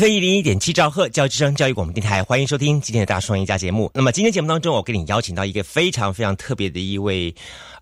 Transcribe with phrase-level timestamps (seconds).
[0.00, 3.90] F 一零一点七兆赫教育之声教育广播电台，欢迎收听今天的大创业家节目。
[3.92, 7.34] 那么今天节目当中，我给你邀请到一个非常非常特别的一位，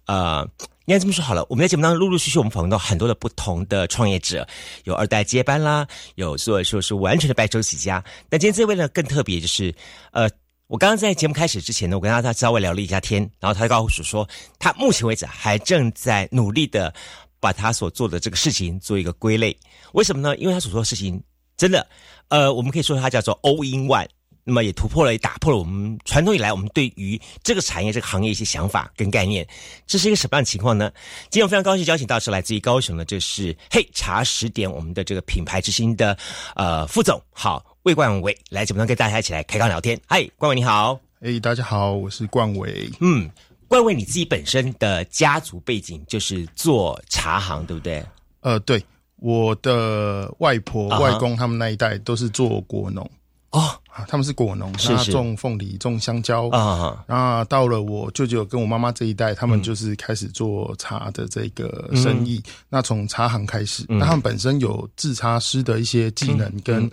[0.07, 0.45] 呃，
[0.87, 4.45] 应该这么说好了，我们在节目当中陆陆续续我们访问到很多的不同的创业者，
[4.83, 5.87] 有二代接班啦，
[6.17, 8.03] 有所以说是完全的白手起家。
[8.29, 9.73] 那今天这位呢更特别，就是
[10.11, 10.29] 呃，
[10.67, 14.29] 我刚刚在节目开始之前呢，我跟他他稍微聊了一下天，然后他就告诉我说，
[14.59, 16.93] 他目前为止还正在努力的
[17.39, 19.57] 把他所做的这个事情做一个归类。
[19.93, 20.37] 为什么呢？
[20.37, 21.23] 因为他所做的事情。
[21.59, 21.85] 真的，
[22.29, 24.07] 呃，我们可以说它叫做 all in one，
[24.45, 29.45] 那么也突破了，也打破了我们传统以来我们对于这个产业、这个行业一些想法跟概念。
[29.85, 30.89] 这是一个什么样的情况呢？
[31.31, 36.17] 今天我非常高兴邀请到是来自于高雄的，这是嘿茶十点我们的这个品牌之星的
[36.55, 40.01] 呃副总，好魏冠伟来节目上跟大家一起来开杠聊天。
[40.07, 40.99] 嗨，冠伟你好。
[41.23, 42.89] 哎，大家好，我是冠伟。
[43.01, 43.29] 嗯，
[43.67, 48.07] 冠伟你自己本身的家族背景就是做茶行，对不对？
[48.43, 48.81] 呃，对。
[49.21, 53.09] 我的外婆、外公他们那一代都是做果农
[53.51, 53.63] 哦，
[54.07, 57.03] 他们是果农，是种凤梨、种香蕉啊。
[57.07, 62.43] 然后到了我舅舅跟我妈妈这一代，他们就是开始做茶的这个生意。
[62.69, 66.89] 那从茶行开始，那他们本身有制茶师的一些技能跟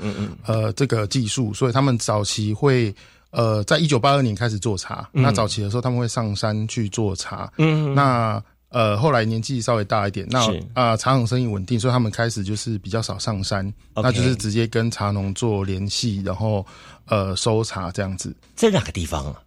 [0.46, 2.96] 呃这个技术，所以他们早期会
[3.32, 5.10] 呃在一九八二年开始做茶。
[5.12, 7.52] 那早期的时候，他们会上山去做茶。
[7.58, 8.42] 嗯，那。
[8.76, 16.66] 呃，后来年纪稍微大一点，那啊茶行生意稳定，所以他们开始就是比较少上山，那就是直接跟茶农做联系，然后
[17.06, 18.36] 呃收茶这样子。
[18.54, 19.42] 在哪个地方啊？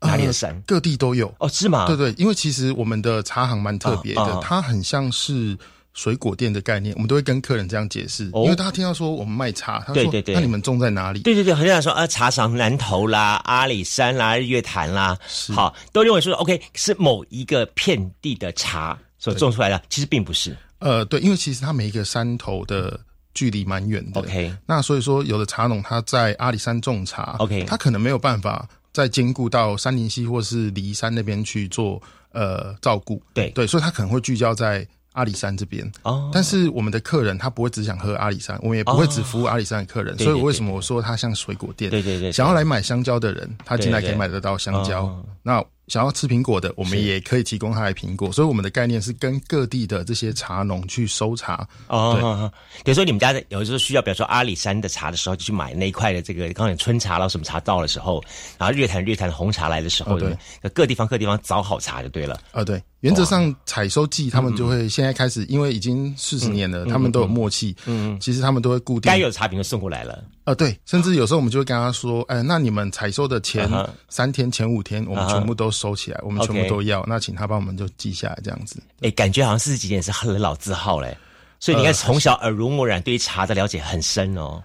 [0.00, 0.58] 哪里的山？
[0.66, 1.86] 各地都有哦，是吗？
[1.86, 5.54] 对对，因为其实我们的茶行蛮特别的，它很像是。
[5.94, 15.18] 水果店的概念，我们都会跟客人这样解释，因为大家听到说我们卖茶，他说：“那你们种在哪里？”对对对，很多人说啊，茶厂南投啦、阿里山啦、日月潭啦，
[15.54, 20.56] 好，都认为说 OK 是某一个片地的茶所种出来的，其实并不是。
[20.78, 22.98] 呃，对，因为其实它每一个山头的
[23.34, 32.00] 距离蛮远的，OK，那所以说有的茶农他在阿里山种茶，OK，他可能没有办法再兼顾到山林溪或是离山那边去做
[32.32, 33.50] 呃照顾，对。
[33.50, 34.88] 对，所以他可能会聚焦在。
[35.12, 41.90] 阿里山这边，哦，但是我们的客人他不会只想喝阿里山，我们也不会只服务阿里山的客人，所以为什么我说它像水果店？
[41.90, 45.22] 对对对，想要来买香蕉的人，他进来可以买得到香蕉。
[45.42, 48.32] 那想要吃苹果的，我们也可以提供他的苹果。
[48.32, 51.68] 所以我们的概念是跟各地的这些茶农去收茶。
[51.88, 52.50] 哦，
[52.84, 58.22] 比如说你们家的有时候需要，比如说阿里山的茶的时候，就去买那一块的这个刚才春茶了，什么茶到的时候，
[58.56, 60.34] 然后日坛日坛红茶来的时候，对，
[60.72, 62.40] 各地方各地方找好茶就对了。
[62.52, 67.76] 啊，对，原则上采收季他们就会现在开始，因为已经四十年了，他们都有默契。
[67.84, 70.24] 嗯，其实他们都会固定该有的茶品都送过来了。
[70.44, 73.68] 呃，对，甚至有时候我们就会跟他说，哎，那你们采收的前
[74.08, 78.80] 三天、前五天，我们全部都收起来，我们全部都要，那请他帮我们就记下来，这样子。
[79.00, 81.16] 哎，感觉好像四十几年是很老字号嘞，
[81.58, 84.62] 所以你看从小耳濡目染，对于茶的了解很深哦。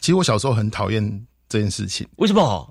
[0.00, 2.70] 其实我小时候很讨厌这件事情，为什么？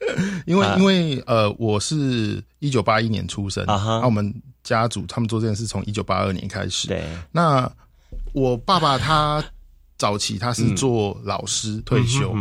[0.46, 4.32] 因为因为呃，我是一九八一年出生，那我们
[4.62, 7.70] 家族他们做这件事从一九八二年开始，对，那
[8.32, 9.44] 我爸爸他。
[10.00, 12.34] 早期他是做老师退休，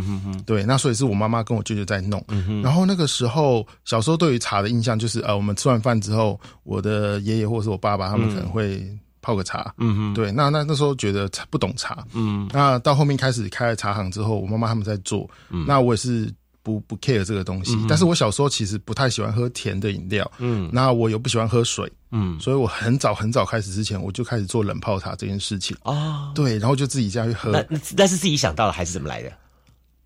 [0.45, 2.23] 对，那所以是我妈妈跟我舅舅在弄。
[2.63, 8.81] 然后那个时候小时候对于茶的印象就是，呃，我们吃完饭之后，我的爷爷或者是我爸爸他们可能会
[9.21, 15.29] 泡个茶，嗯对，那那那时候觉得不懂茶，嗯，那到后面开始开了茶行之后，我妈妈他们在做，
[15.67, 16.33] 那我也是。
[16.61, 25.75] 不不 care 这个东西，但是我小时候其实不太喜欢喝甜的饮料，嗯，那我又不喜欢喝水，嗯，所以我很早很早开始之前，我就开始做冷泡茶这件事情。
[25.83, 27.51] 啊，对，然后就自己家去喝。
[27.51, 27.65] 那
[27.95, 29.31] 那是自己想到的还是怎么来的？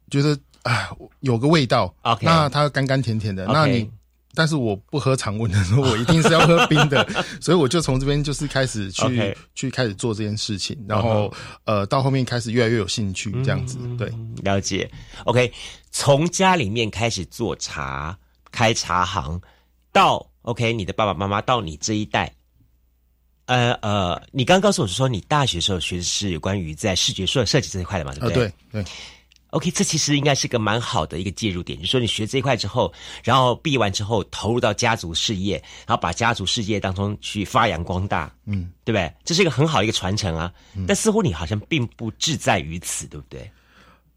[0.09, 0.89] 觉得啊，
[1.21, 1.93] 有个味道。
[2.21, 3.89] 那它干干甜甜的，那你。
[4.35, 7.07] 但是我不喝常温的，时候，我一定是要喝冰的，
[7.39, 11.33] 所以我就从这边就是开始去去开始做这件事情，然后
[11.65, 14.11] 呃到后面开始越来越有兴趣这样子，对，
[14.43, 14.89] 了解。
[15.25, 15.51] OK，
[15.91, 18.17] 从家里面开始做茶，
[18.51, 19.39] 开茶行，
[19.91, 22.33] 到 OK 你的爸爸妈妈到你这一代，
[23.45, 28.33] 呃呃，你刚刚告诉我是说你大学时候学的是有关于在视觉设设计这一块的嘛，对不对？
[28.71, 28.85] 对对。
[29.53, 32.91] OK，这其实应该是个蛮好的一个介入点，就是说你学这一块之后，
[33.23, 39.13] 然后毕业完之后投入到家族事业，然后把家族事业当中去发扬光大，嗯，对不对？
[39.23, 40.51] 这是一个很好的一个传承啊。
[40.87, 43.51] 但似乎你好像并不志在于此，对不对？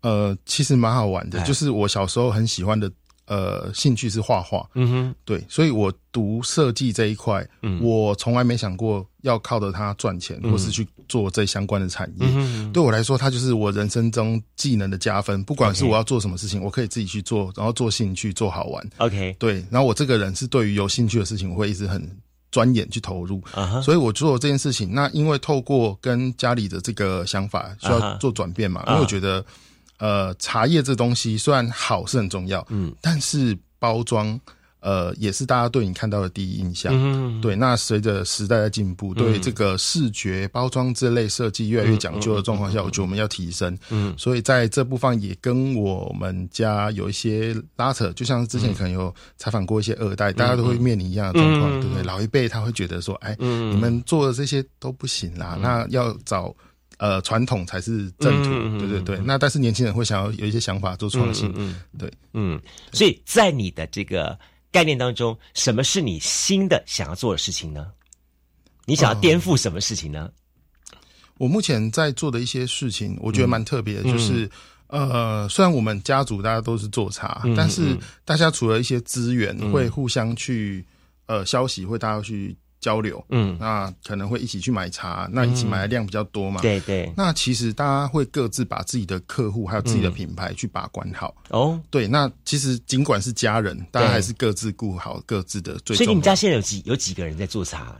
[0.01, 2.91] 呃，其实蛮好玩的，就是我小时候很喜欢的
[3.27, 7.81] 呃兴趣是画画，嗯哼，对，所以我读设计这一块，嗯。
[7.83, 12.27] 我从来没想过要靠着它赚钱，或是去做这相关的产业。
[12.31, 15.43] 嗯对我来说，它就是我人生中技能的加分。
[15.45, 18.91] 不管是我要做什么事情，我可以自己去做，然后做兴趣，做好玩。
[18.99, 22.09] ，OK，对，然后我这个人是对于有兴趣的事情，我会一直很
[22.53, 23.43] 钻研去投入。
[23.53, 28.93] 啊哈，所以我做这件事情，那因为透过跟家里的这个想法需要做转变嘛，啊。
[28.93, 29.45] 因为我觉得，
[29.99, 34.39] 呃，茶叶这东西虽然好是很重要，嗯，但是包装，
[34.81, 36.93] 呃，也是大家对你看到的第一印象。
[36.95, 43.77] 嗯对，那随着时代的进步，对这个视觉包装这类设计越来越讲究的状况下，我觉得我们要提升。
[43.89, 52.03] 嗯，所以在这部分也跟我们家有一些拉扯，就像之前可能有采访过一些二代，大家都会面临一样的状况，嗯对不对？
[52.03, 56.55] 老一辈他会觉得说，哎，嗯你们做的这些都不行啦，那要找。
[56.99, 59.19] 呃，传统才是正途，对对对。
[59.25, 62.11] 那但是年轻人会想要有一些想法做创新，嗯对。
[62.33, 62.61] 嗯，
[62.93, 64.39] 所以在你的这个
[64.73, 67.89] 概念当中，什么是你新的想要做的事情呢？
[68.87, 70.31] 你想要颠覆什么事情呢？
[71.39, 74.49] 我目前在做的一些事情，我觉得蛮特别的，嗯就是
[74.87, 77.95] 呃，虽然我们家族大家都是做茶，嗯但是
[78.25, 80.83] 大家除了一些资源，会互相去
[81.27, 86.61] 呃消息，会大家去交流，嗯，那可能会一起去买茶，那一起买的量比较多嘛。
[86.61, 91.35] 对对，那其实大家会各自把自己的客户还有自己的嗯品牌去把关好。
[91.49, 95.77] 哦，对，那其实尽管是家人，大家还是各自顾好各自的。
[95.85, 97.97] 所以你们家现在有几有几个人在做茶？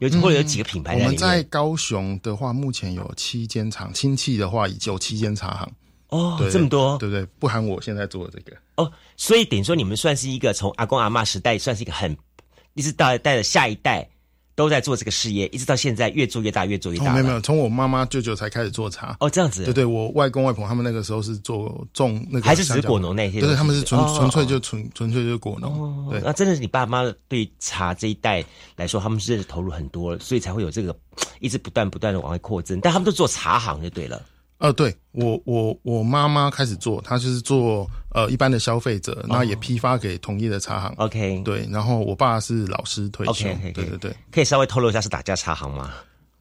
[0.00, 1.42] 有或者有几个品牌我们在？
[1.44, 5.72] 高雄的话，目前有七间厂，亲戚的话已经有七间茶行。
[6.08, 7.24] 哦，对这么多对不对？
[7.38, 8.56] 不含我现在做的这个。
[8.76, 12.16] 哦，所以等于说你们算是一个从阿公阿妈时代，算是一个很
[12.74, 14.08] 一直到带着下一代
[14.54, 17.12] 都在做这个事业，一直到现在越做越大，越做越哦，大了。
[17.14, 19.16] 没有没有，从我妈妈舅舅才开始做茶。
[19.20, 23.40] 哦，这样子，对对，我外公外婆他们那个时候是做种那个，还是只是果农那些？
[23.40, 25.72] 对对，他们是纯哦纯粹就纯纯粹就是果农。
[25.72, 28.44] 哦，对那真的是你爸妈对茶这一代
[28.76, 30.94] 来说，他们是投入很多，所以才会有这个
[31.40, 32.78] 一直不断不断的往外扩增。
[32.80, 34.22] 但他们都做茶行就对了。
[34.60, 40.94] 呃，对我，我我妈妈开始做，她就是做呃一般的消费者，那也批发给同业的茶行。
[40.98, 43.48] OK，对，然后我爸是老师退休。
[43.48, 45.94] OK，对对对，可以稍微透露一下是哪家茶行吗？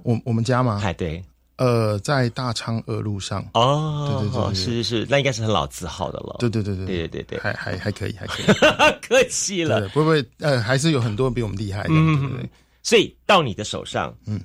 [0.03, 0.81] 我我们家吗？
[0.83, 1.23] 哎，对，
[1.55, 3.41] 呃，在大昌二路上。
[3.53, 6.35] 哦，是是是，那应该是很老字号的了。
[6.39, 8.45] 对对对对对对对，还还还可以，还可以，
[9.01, 9.87] 客气了。
[9.89, 11.89] 不会，呃，还是有很多比我们厉害的。
[11.91, 12.49] 嗯嗯嗯。
[12.83, 14.41] 所以到你的手上，嗯。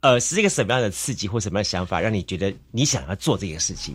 [0.00, 3.94] 呃，是一个什么样的刺激或什么样的想法，让你觉得你想要做这个事情？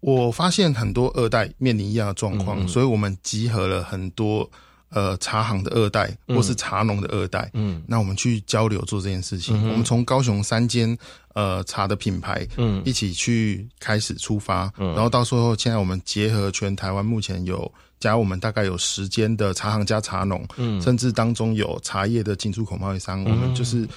[0.00, 4.48] 我发现很多二代面临一样的状嗯况，所以我们集合了很多
[4.90, 9.68] 呃茶行的二代或是茶农的二代，嗯，那我们去交流做这件事嗯情。
[9.70, 10.96] 我们从高雄三间
[11.32, 14.92] 呃茶的品牌，嗯，一起去开始出发，嗯。
[14.94, 17.72] 然后到时候现在我们结合全台湾目前有。
[18.00, 23.88] 加我们大概有十间的茶行加茶农，嗯，甚至当中有茶叶的进出口贸易商，我们就是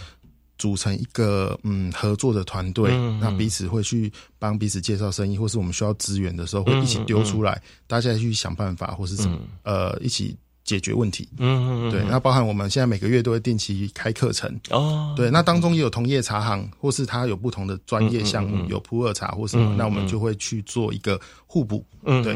[0.58, 11.30] 组成一个嗯合作的团队，那彼此会去帮彼此介绍生意，或是我们需要资源的时候，会一起丢出来，大家去想办法，或是什么、呃一起解决问题。
[11.38, 21.86] 嗯嗯对，那包含我们现在每个月都会定期开课程，哦，对，那当中也有同业茶行，或是他有不同的专业项目，有普洱茶或什么，那我们就会去做一个互补。
[22.04, 22.34] 嗯对，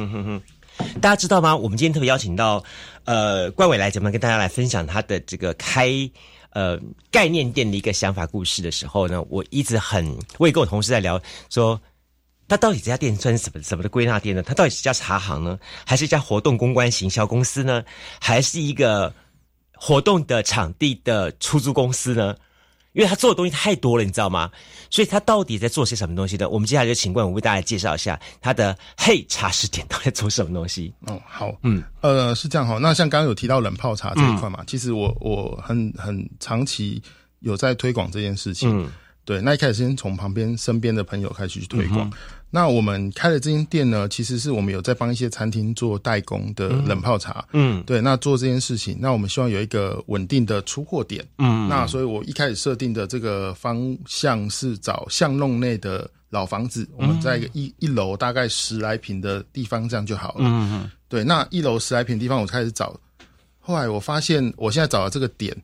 [1.02, 1.54] 大家知道吗？
[1.54, 2.64] 我们今天特别邀请到
[3.04, 5.90] 呃冠伟来节目，跟大家来分享他的这个开
[6.52, 6.80] 呃
[7.12, 11.82] 概念店的一个想法故事的时候呢，我一直很，我也跟我同事在聊说。
[12.48, 14.44] 他到底这家店算是什么什么的归纳店呢？
[14.44, 17.82] 他到底是一家茶行呢，还是一家活动公关行销公司呢，
[18.20, 19.16] 还是一个
[19.74, 22.36] 活动的场地的出租公司呢？
[22.94, 24.52] 因为他做的东西太多了，你知道吗？
[24.90, 26.48] 所以他到底在做些什么东西呢？
[26.50, 30.94] 我们接下来就请冠武为大家介绍一下他的嘿茶食店到底在做什么东西。
[31.08, 32.78] 哦，好，嗯，呃，是这样哈。
[32.82, 37.02] 那像刚刚有提到冷泡茶这一块嘛，其实我我很很长期
[37.40, 38.84] 有在推广这件事情。
[38.84, 38.92] 嗯
[39.24, 42.12] 对，那一开始先从旁边身边的朋友开始去推广。
[42.54, 47.44] 那我们开的这间店呢，其实是我们有在帮一些餐厅做代工的冷泡茶。
[47.54, 47.82] 嗯。
[47.84, 51.26] 对，那做这件事情，那我们希望有一个稳定的出货点。
[51.38, 60.40] 嗯那所以我一开始设定的这个方向是找巷弄内的老房子，我们在一个一一楼大概十来平的地方，这样就好了。
[60.40, 60.92] 嗯嗯。
[61.08, 62.94] 对，那一楼十来平的地方我开始找，
[63.60, 65.56] 后来我发现我现在找的这个点，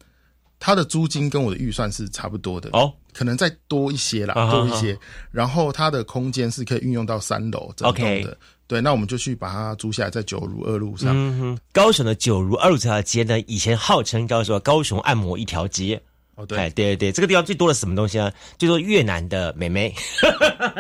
[0.57, 4.95] 它的租金跟我的预算是差不多的，哦可能再多一些啦，啊多一些。
[5.31, 8.37] 然后它的空间是可以运用到三楼整栋 OK 的。
[8.67, 11.13] 对，那我们就去把它租下来，在九如二路上。
[11.15, 15.99] 嗯哼，高雄的九如二路这条街呢，以前号称叫做高雄按摩一条街。
[16.35, 18.31] 哦，对，哎，对对对，这个地方最多的是什么东西呢？
[18.59, 19.91] 最多越南的美眉，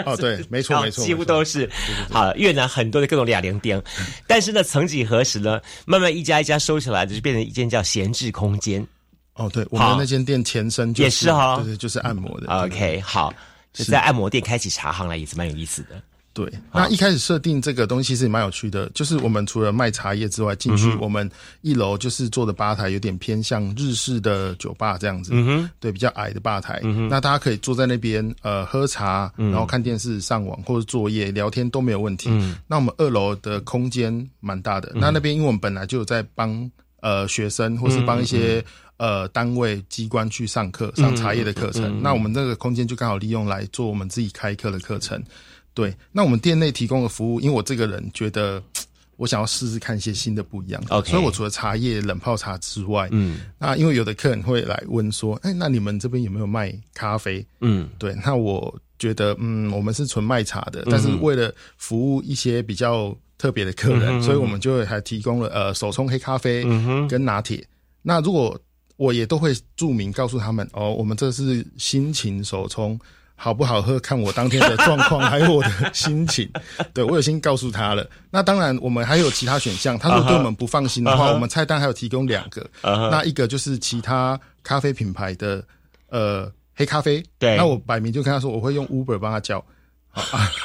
[0.05, 1.67] 哦，对， 没错没错，几乎都是。
[2.11, 3.81] 好，越南很多的各种哑铃店，
[4.27, 8.85] 但是呢，曾几何时呢，慢慢一家一家收起来，就变成一间叫闲置空间。
[9.37, 12.47] 哦，对，我们那间店前身也是哈，对对，就是按摩的。
[12.47, 13.33] OK，好，
[13.73, 13.85] 是。
[13.85, 16.01] 在按摩店开启茶行来也是蛮有意思的。
[16.33, 21.27] 对，那一开始设定这个东西其实也蛮有趣的，就是我们除了卖茶叶之外，进去我们
[21.61, 26.79] 一楼就是做的吧台有点偏向日式的酒吧这样子，嗯哼，对，比较矮的吧台，
[27.09, 32.29] 那大家可以坐在那边呃喝茶，然后看电视、上网或者作业、聊天都没有问题。
[32.67, 36.69] 那我们二楼的空间蛮大的，那那边因为我们本来就有在帮
[37.01, 38.63] 呃学生或是帮一些
[38.97, 45.23] 呃单位机关去上课上茶叶的课程，那我们这个空间就刚好利用来做我们自己开课的课程。
[45.73, 48.61] 对，那我们店内提供的服务，因为我这个人觉得，
[49.15, 57.45] 我想要试试看一些新的不一样的，所以我除了茶叶冷泡茶之外，嗯，那因为有的客人会来问说，哎，那你们这边有没有卖咖啡？
[57.61, 66.63] 嗯，对，那我觉得，嗯，我们是纯卖茶的，但是为了服务一些比较特别的客人，所以我们就还提供了呃手冲黑咖啡
[67.07, 67.63] 跟拿铁。
[68.01, 68.59] 那如果
[68.97, 72.99] 我也都会注明告诉他们，哦，我们这是心情手冲。
[73.39, 76.49] 好不好喝，看我当天的状况， 还有我的心情。
[76.91, 78.03] 对我有先告诉他了。
[78.31, 79.95] 那当然，我们还有其他选项。
[79.95, 82.67] 他如果对我们不放心的话，我们菜单还有提供两个。
[82.81, 85.63] 那一个就是其他咖啡品牌的
[86.09, 87.23] 呃黑咖啡。
[87.37, 87.55] 对。
[87.57, 89.65] 那我摆明就跟他说，我会用 Uber 帮他叫，啊，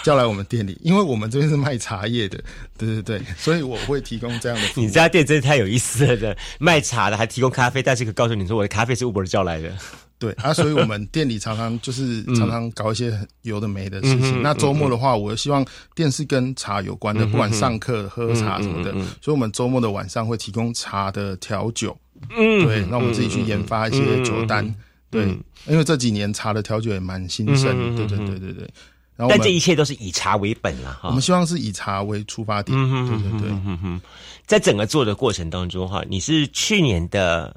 [0.02, 2.42] 叫来我们店里，因为我们这边是卖茶叶的。
[2.78, 4.66] 对对对，所以我会提供这样的。
[4.74, 9.72] 你这家店真的太有意思了， 卖茶的还提供咖啡，但是可告诉你说，我的咖啡是 Uber 叫来的。
[10.18, 14.40] 对啊，所以我们店里常常就是常常搞一些有的没的事情。
[14.40, 15.66] 那周末的话，我希望
[15.96, 18.92] 店是跟茶有关的，不管上课喝茶什么的。
[19.20, 21.98] 所以，我们周末的晚上会提供茶的调酒。
[22.30, 24.72] 嗯，对，那我们自己去研发一些酒单。
[25.10, 25.24] 对，
[25.66, 27.96] 因为这几年茶的调酒也蛮兴盛。
[27.96, 28.70] 对对对对对。
[29.16, 31.08] 然后，但这一切都是以茶为本了哈。
[31.08, 32.76] 我们希望是以茶为出发点。
[32.78, 34.00] 嗯对对对。
[34.46, 37.54] 在整个做的过程当中哈，你是去年的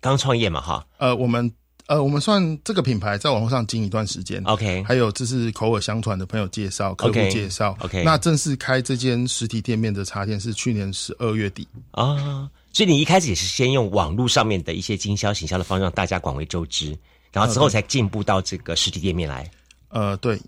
[0.00, 0.86] 刚创业嘛哈？
[0.98, 1.50] 呃，我们。
[1.88, 8.04] 呃，我们算这个品牌在网络上经营一段时间，OK，还有就是口耳相传的朋友介绍、客户介绍，OK。
[8.04, 16.94] 那正式开这间实体店面的茶店是去年十二月底啊，所以你一开始也是先用网络上面的一些经销、行销的方式让大家广为周知，
[17.32, 19.50] 然后之后才进步到这个实体店面来。
[19.88, 20.38] 呃，对，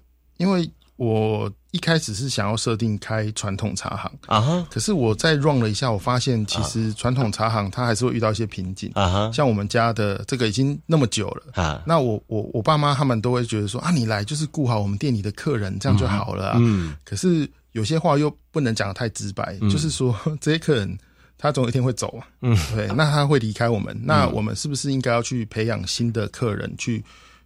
[0.40, 0.68] 因为。
[1.00, 9.32] 我一开始是想要设定开传统茶行啊哈，可是我再 run 了一下，我发现其实传统茶行它还是会遇到一些瓶颈啊哈。
[9.32, 16.56] 像我们家的这个已经那么久了啊，那我我我爸妈他们都会觉得说啊，你来就是顾好我们店里的客人，这样就好了。
[16.58, 20.98] 嗯，可是有些话又不能讲的太直白，就是说这些客人
[21.38, 27.02] 他总有一天会走啊，嗯，对，那他会离开我们，那我们是不是应该要去培养新的客人去？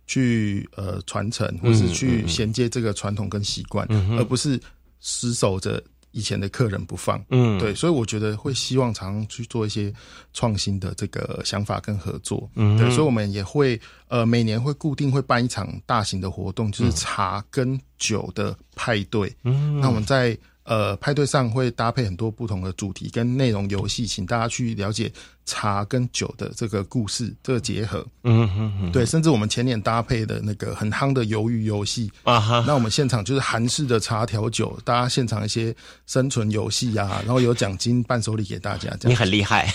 [0.06, 3.86] 去呃传承，或是去衔接这个传统跟习惯，
[4.18, 4.60] 而不是
[5.00, 5.82] 死守着
[6.12, 7.24] 以前的客人不放。
[7.30, 9.92] 嗯，对，所以我觉得会希望常常去做一些
[10.32, 12.48] 创新的这个想法跟合作。
[12.54, 19.34] 嗯，对，所以我们也会呃每年会固定会办一场大型的活动，就是茶跟酒的派对。
[19.42, 20.36] 嗯，那我们在。
[20.64, 25.12] 呃，派对上会搭配很多不同的主题跟内容游戏，请大家去了解
[25.44, 28.06] 茶跟酒的这个故事，这个结合。
[28.22, 35.74] 嗯哼哼，对，甚至我们前年搭配的那个很夯的鱿鱼游戏啊哈，那我们现场就是韩式的茶调酒，大家现场一些
[36.06, 38.90] 生存游戏啊，然后有奖金伴手礼给大家。
[39.02, 39.70] 你很厉害，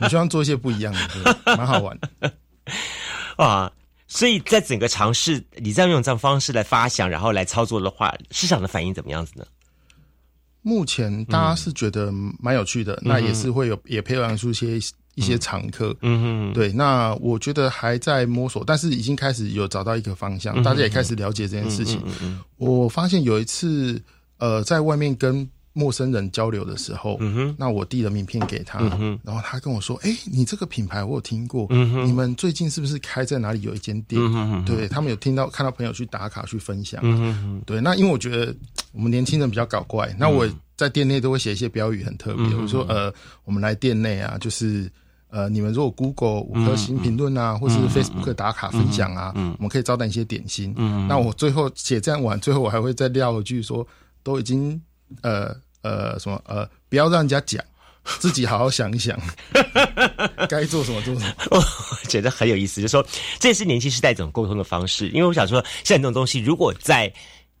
[0.00, 1.96] 你希望做一些不一样的，蛮好玩。
[3.38, 3.70] 啊，
[4.08, 9.44] 所以在整个尝试，你这样用这样方式来发想，然后来操作的话，市场的反应怎么样子呢？
[10.62, 14.78] 目前大家是觉得蛮有趣的，那也是会有也培养出一些
[15.14, 16.72] 一些常客，嗯哼，对。
[16.72, 22.00] 那我觉得还在摸索，但是已经开始有找到一个方向，大家也开始了解这件事情。
[22.56, 24.00] 我发现有一次，
[24.38, 28.80] 呃，在外面跟陌生人交流的时候，嗯哼，那我递了名片给他，
[29.22, 34.20] 然后他跟我说：“哎，你这个品牌我有听过，你们最近是不是开在哪里有一间店？”
[34.66, 37.00] 对他们有听到看到朋友去打卡去分享，
[37.64, 37.80] 对。
[37.80, 38.54] 那因为我觉得。
[38.92, 42.44] 我们年轻人比较搞怪，那我在店内都会写一些标语，很特别。
[42.56, 43.12] 我说，呃，
[43.44, 44.90] 我们来店内啊，就是
[45.28, 50.74] 呃，你们如果 Google 五颗星评论啊，或是 Facebook 打卡分享啊，我们可以招待一些点心。
[51.06, 53.86] 那我最后写这样完，最后我还会再撂一句说，
[54.22, 54.80] 都已经
[55.20, 55.54] 呃
[55.88, 57.62] 呃什么呃，不要让人家讲，
[58.18, 59.18] 自己好好想一想，
[60.48, 61.34] 该做什么做什么。
[61.50, 63.04] 我觉得很有意思，就说
[63.38, 65.08] 这是年轻时代一种沟通的方式。
[65.08, 67.12] 因为我想说，像这种东西，如果在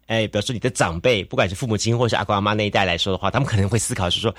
[0.06, 4.34] 哎，比如说你的长辈，不管是父母亲或是阿公阿妈那一代来说的话，他们可能会思考是说，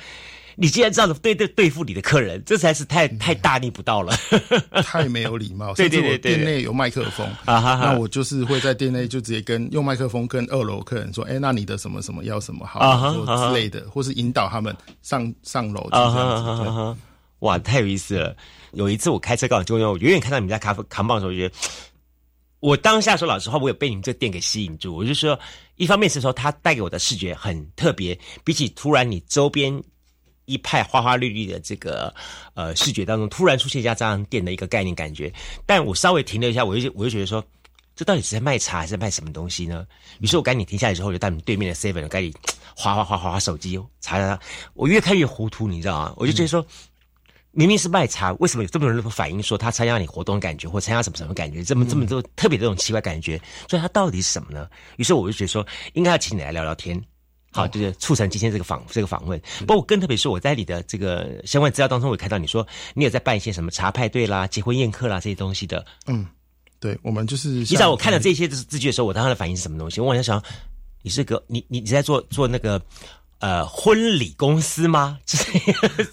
[0.61, 4.13] 你竟然这样子对对对付你的客人，这才是太太大逆不道了，
[4.83, 5.73] 太没有礼貌。
[5.79, 12.79] 对对对店内有麦克风啊，那我就是会在店内就直接跟用麦克风跟二楼客人说，哎，那你的什么什么要什么好，
[13.47, 17.01] 之类的，或是引导他们上上楼这样子。
[17.39, 18.35] 哇，太有意思了！
[18.73, 21.55] 有一次我开车刚好就我远远看到你们家咖啡扛棒的时候，我觉得
[22.59, 24.93] 我当下说老实话，我有被你们这个店给吸引住。
[24.93, 25.39] 我就说，
[25.77, 29.81] 一方面是说它带给我的视觉很特别，比起突然你周边
[30.49, 32.13] 一派花花绿绿的这个
[32.55, 35.31] 呃视觉当中，突然出现一家这样店的一个概念感觉。
[35.65, 37.43] 但我稍微停了一下，我就我就觉得说，
[37.95, 39.85] 这到底是在卖茶还是卖什么东西呢？
[40.19, 42.33] 于是我赶紧停下来之后，就到你对面的 seven 赶紧
[42.75, 44.39] 哗哗哗哗哗手机查查，
[44.73, 46.13] 我越看越糊涂，你知道吗？
[46.17, 46.65] 我就觉得说。
[47.51, 53.41] 明明是卖茶，为什么有这么多人反映说他参加你活动感觉，或参加什么什么感觉，这么这么多特别这种奇怪感觉？
[53.67, 54.69] 所以它到底是什么呢？
[54.97, 57.03] 于是我就觉得说，应该要请你来聊聊天，
[57.51, 59.41] 好，就是促成今天这个访这个访问。
[59.67, 65.85] 不过更特别是我在你的这个相关资料当中，我看到你说你有在办一些什么茶派对啦、结婚宴客啦这些东西的。
[66.07, 66.25] 嗯，
[66.79, 69.99] 对，我们就是你知道我看到这些字字句的时候，我当时的反应是什么东西？
[69.99, 70.41] 我在想，
[71.01, 72.81] 你是个你你你在做做那个。
[73.39, 75.17] 呃，婚礼公司吗？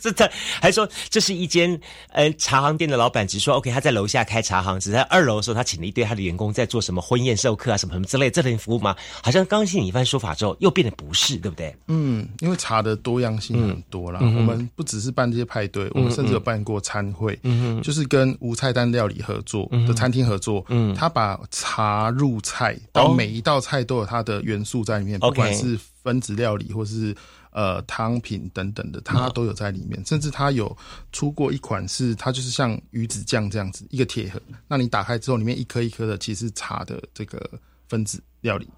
[0.00, 0.30] 这这
[0.61, 1.78] 还说这是一间
[2.12, 8.95] 呃茶行店的老板，只说 OK，他在楼下开茶行，只在二楼的时候，他请了一堆他的员工在做什么婚宴授课啊，什么什么之类这类服务吗？
[9.23, 11.75] 好像刚听你一番说法之后，又变得不是，对不对？
[11.88, 25.76] 嗯，因为茶的多样性很多啦，我们不只是办这些派对，我们甚至有办过餐会，嗯就是跟无菜单料理合作的餐厅合作，嗯，他把茶入菜，到每一道菜都有它的元素在里面，不管是。
[26.07, 27.13] 分子料理或是
[27.51, 30.01] 呃汤品等等的，它都有在里面。
[30.07, 30.75] 甚至它有
[31.11, 37.51] 出过一款是它就是像鱼子酱这样子一个铁盒，那你打开之后里面一颗一颗的，其实茶的这个
[37.89, 38.69] 分子料理。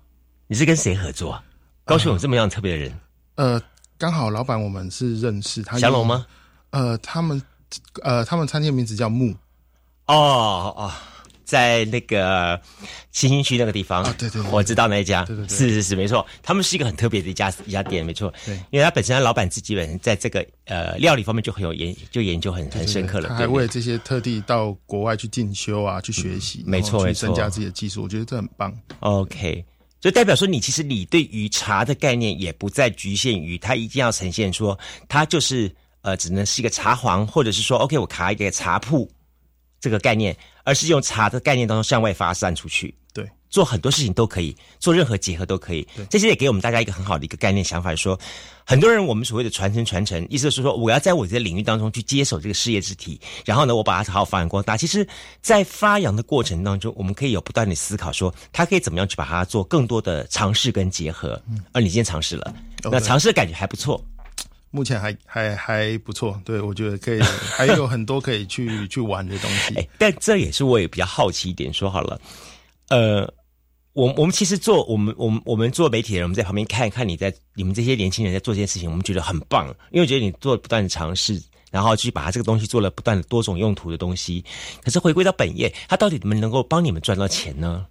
[0.46, 1.44] 你是跟谁合作啊？
[1.84, 3.00] 高雄有这么样特别的人？
[3.34, 3.62] 呃，
[3.98, 5.78] 刚好老板我们是认识他。
[5.78, 6.24] 祥龙吗？
[6.70, 7.42] 呃，他们
[8.02, 9.36] 呃他们餐厅名字叫木。
[10.06, 10.90] 哦哦。
[11.48, 12.60] 在那个
[13.10, 28.70] 新兴区那个地方，对对，我知道那一家，对对，是是是，没错，他们是一个很特别的一家一家店，没错，对，因为他本身他老板自己本身在这个呃料理方面就很有研，就研究很很深刻了，他还为这些特地到国外去进修啊，去学习，没错没错，增加自己的技术，我觉得这很棒。
[29.00, 29.64] OK，
[30.00, 39.10] 就代表说你其实你对于茶的概念也不再局限于它一定要呈现说它就是呃只能是一个茶皇，或者是说 OK 我卡一个茶铺。
[39.80, 40.36] 这个概念，
[40.68, 42.94] 而是用茶的概念当中向外发散出去。
[43.14, 45.88] 对，做很多事情都可以，做任何结合都可以。
[45.96, 48.20] 对，这些也给我们大家一个很好的一个概念想法，说
[48.66, 54.76] 很多人我们所谓的传承传承，意思是说我要在我的领域当中去接手这个事业之体，然后呢，我把它好好发扬光大。
[54.76, 55.08] 其实，
[55.40, 61.40] 在发扬的过程当中，我们可以有不断的思考，说它可以怎么样去把它做更多的尝试跟结合。
[61.48, 62.54] 嗯，而你今天尝试了，
[62.84, 64.04] 那尝试的感觉还不错。
[64.70, 67.20] 目前还还还不错，对我觉得可以，
[67.56, 69.74] 还有很多可以去去玩的东西。
[69.76, 72.20] 哎，但这也是我也比较好奇一点，说好了，
[72.88, 73.22] 呃，
[73.94, 84.44] 我我们其实做我们我们我们做媒体的人，我们在旁边看一看你在你们这些年轻人在做这件事情，我们觉得很棒，因为觉得你做不断的尝试，然后去把它这个东西做了不断的多种用途的东西。
[84.84, 87.86] 可是回归到本业，它到底怎么能够帮你们赚到钱呢？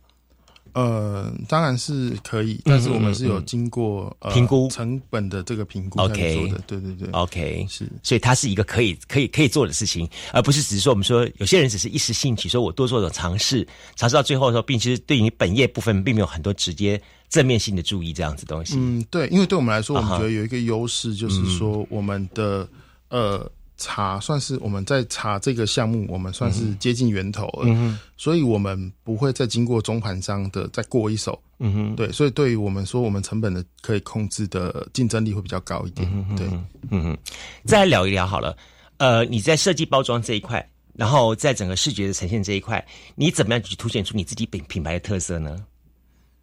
[0.77, 4.69] 呃，当然是可以，但是我们是有经过评估？
[4.69, 6.49] 成本的这个评估，OK。
[6.51, 18.75] 的，对对对，OK，是，所以它是一个可以可以可以做的事情，而不是只是说我们说有些人只是一时兴起，说我多做种尝试，尝试到最后的时候，并其实对于本业部分并没有很多直接正面性的注意这样子东西。
[18.77, 22.69] 嗯，对，因为对我们来说，我们觉得有一个优势就是说我们的
[23.09, 23.51] 呃。
[23.77, 31.39] 茶算是我们在查这个项目，我们算是接近源头了，嗯所以我们不会再经过中盘商的再过一手。
[31.59, 36.07] 嗯哼，对，所以对于我们说，我们成本的可以控制的竞争力会比较高一点。
[36.35, 36.47] 对，
[36.91, 37.17] 嗯哼，
[37.65, 38.55] 再来聊一聊好了。
[38.97, 42.85] 呃，你在设计包装这一块，然后在整个视觉的呈现这一块，
[43.15, 45.57] 你怎么样去凸显出你自己品品牌的特色呢？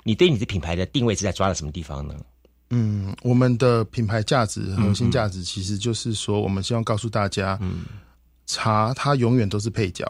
[0.02, 2.14] 你对你的品牌的定位是在抓了什么地方呢？
[2.76, 7.84] 嗯，我们的品牌价值核心价值其实就是说，我们希望告诉大家，嗯
[8.46, 10.04] 茶它永远都是配角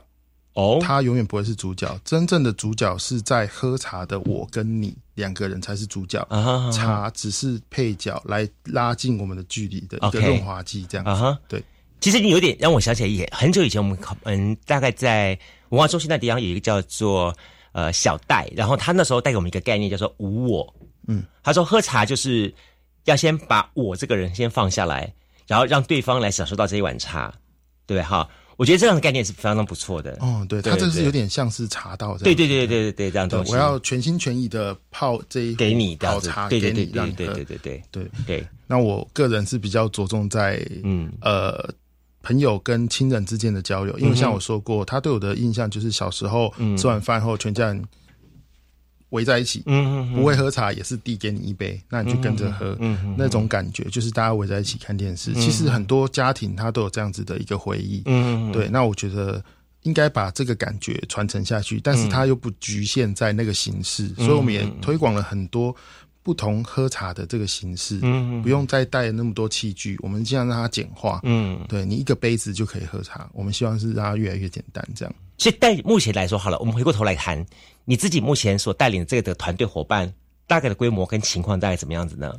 [0.55, 2.00] 哦，它永远不会是主角。
[2.05, 11.38] 真正的主角是在喝茶的我跟你两个人才是主角，啊茶只是配角来拉近我们的距离的一个润滑剂，这样子。
[11.46, 11.62] 对，
[12.00, 17.37] 其实你有点让我想起来，也很久以前我们考，嗯，大概在文化中心那地方有一个叫做
[17.72, 20.74] 呃小戴，然后他那时候带给我们一个概念，叫做无我。
[21.07, 22.53] 嗯，他说喝茶就是
[23.05, 25.12] 要先把我这个人先放下来，
[25.47, 27.33] 然后让对方来享受到这一碗茶，
[27.87, 28.29] 对哈？
[28.57, 30.17] 我觉得这样的概念是非常不错的。
[30.21, 32.25] 哦，对，对它这是有点像是茶道这样。
[32.25, 33.53] 对对对对对对，这样对东西。
[33.53, 37.83] 我要全心全意的泡这一给你泡茶，对对对给你让对对对对。
[37.90, 38.05] 对。
[38.05, 38.11] 对。
[38.27, 41.12] 对，那我个人是比较着重在嗯。
[41.21, 41.69] 呃
[42.27, 47.85] 朋友跟亲人之间的交流，因为像我说过，他对我的印象就是小时候吃完饭后全家人
[49.14, 52.77] 围在一起，嗯嗯不会喝茶也是递给你一杯，那你就跟着喝，
[53.16, 55.33] 那种感觉就是大家围在一起看电视。
[55.35, 58.68] 其实很多家庭他都有这样子的一个回忆，嗯，对。
[58.68, 59.42] 那我觉得
[59.83, 65.74] 应该把这个感觉传承下去，但是它又不局限在那个形式，所以我们也推广了很多。
[66.24, 73.28] 不同喝茶的这个形式，嗯，不用再带那么多器具，我们尽量让它简化，嗯，对你一个杯子就可以喝茶。
[73.34, 75.14] 我们希望是让它越来越简单，这样。
[75.37, 77.44] 所以，但目前来说，好了，我们回过头来谈
[77.84, 80.10] 你自己目前所带领的这个的团队伙伴，
[80.46, 82.32] 大概的规模跟情况大概怎么样子呢？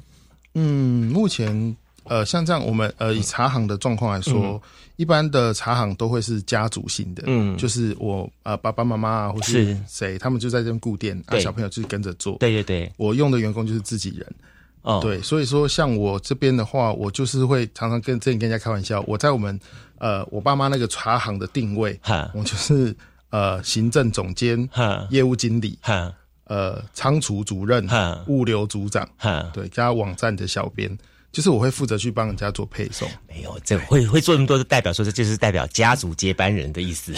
[0.56, 4.62] 嗯，目前呃，像这样，我们呃以茶行的状况来说，
[4.96, 7.56] 一般的茶行都会是家族型的，嗯。
[7.58, 9.78] 就是我呃爸爸妈妈啊，或是是。
[9.88, 12.38] 谁，他们就在这边顾店，啊，小朋友就是跟着做。
[12.38, 14.36] 对对对，我用的员工就是自己人，
[14.82, 19.60] 哦，，对，所以说像我这边的话，我就是会常常跟之前跟人家开玩笑，我在我们
[19.98, 22.30] 呃我爸妈那个茶行的定位，哈。
[22.34, 22.96] 我就是
[23.30, 25.08] 呃行政总监、哈。
[25.10, 26.14] 业务经理、哈。
[26.48, 30.96] 呃仓储主任哈、物流组长，哈，对，加网站的小编，
[31.36, 33.06] 就是我会负责去帮人家做配送。
[33.28, 37.14] 没有，这会会做那么多，就代表说这就是代表家族接班人的意思。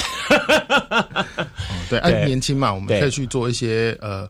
[1.88, 4.28] 对，对按年轻嘛，我们对可以去做一些呃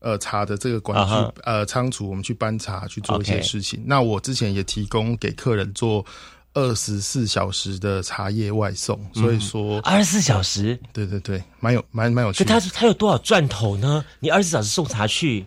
[0.00, 3.82] 呃茶的这个管去、啊哈呃仓储，我们去搬茶去做一些事情。
[3.86, 6.04] 那我之前也提供给客人做
[6.52, 14.04] 二十四小时的茶叶外送，所以说，二十四小时，对对对，蛮有蛮蛮有趣他他有多少赚头呢？
[14.18, 15.46] 你二十四小时送茶去，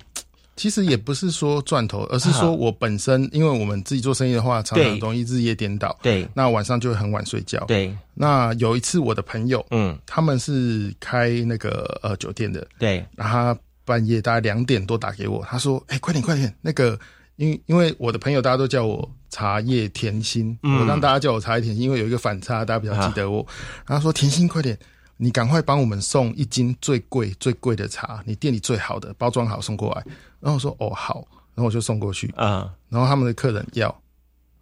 [0.56, 5.98] 其实也不是说赚头，而是说我本身，因为我们自己做生意的话，常常容易日夜颠倒。
[6.02, 6.28] 对。
[6.34, 7.64] 那晚上就会很晚睡觉。
[7.66, 16.98] 对，那有一次我的朋友，嗯，他们是开那个呃酒店的，对，然后他半夜大概两点多打给我，他说：“哎、快点快点，那个，
[17.36, 23.46] 因为因为我的朋友大家都叫我茶叶甜心，我让大家叫我茶叶甜心，因为有一个反差，大家比较记得我。
[23.86, 24.78] 然后他说甜心快点，
[25.24, 30.04] 你赶快帮我们送一斤最贵最贵的茶，你店里最好的包装好送过来。
[30.42, 33.94] 然后我说哦好，然后我就送过去，啊，然后他们的客人要。”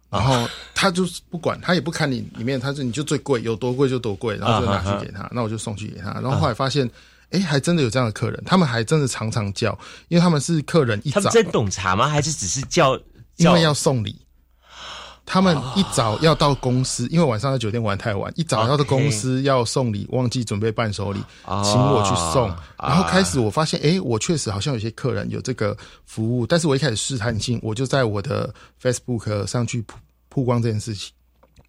[0.08, 6.12] 然后他就是不管，他也不看你里面，他说你就最贵，有多贵就多贵，然后就拿去给他，那我就送去给他。
[6.20, 6.88] 然后后来发现，
[7.30, 9.76] 哎，还真的有这样的客人，他们还真的常常叫，
[10.08, 12.06] 因为他们是客人一早他们真懂茶吗？
[12.06, 13.02] 还是只是叫叫
[13.38, 14.14] 因为要送礼，
[15.24, 22.48] 他们一早要到公司，因为晚上在酒店玩太晚，一早要到公司要送礼，忘记准备伴手礼，哦请我去送。
[22.50, 22.64] 啊。
[22.78, 29.96] 然后开始我发现，诶，我确实好像有些客人有这个服务，但是我一开始试探性，我就在我的 Facebook 上去曝
[30.28, 31.12] 曝光这件事情。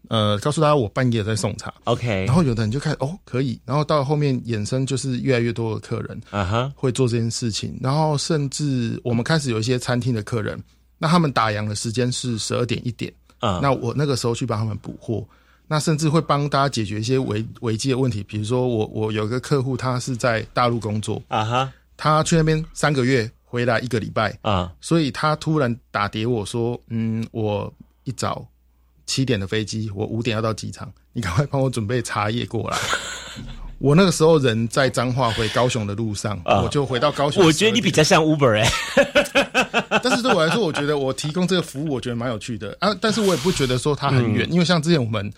[0.10, 10.62] 呃，告诉大家我半夜在送茶，OK，然后有的人就开始哦可以，然后到后面衍生就是越来越多的客人，啊哈，会做这件事情，然后甚至我们开始有一些餐厅的客人，
[10.98, 13.12] 那他们打烊的时间是十二点一点，
[13.44, 15.28] 啊那我那个时候去帮他们补货，
[15.68, 21.74] 那甚至会帮大家解决一些危危机的问题，比如说我我有个客户他是在大陆工作，啊哈。
[21.98, 24.74] 他去那边三个月，回来一个礼拜，啊。
[24.82, 27.72] 所以他突然打给我说，嗯，我
[28.04, 28.48] 一早
[29.06, 32.78] 七点的飞机，我五点要到机场，你赶快帮我准备茶叶过来。
[33.84, 37.46] 我那个时候人在彰化回高雄的路上，我就回到高雄。
[37.46, 38.66] 我觉得你比较像 Uber 哎、
[40.02, 42.74] 但是对我来说，我觉得我提供这个服务，我觉得蛮有趣的。
[42.80, 42.96] 啊。
[43.02, 45.30] 但是我也不觉得说它很远，因为像之前我们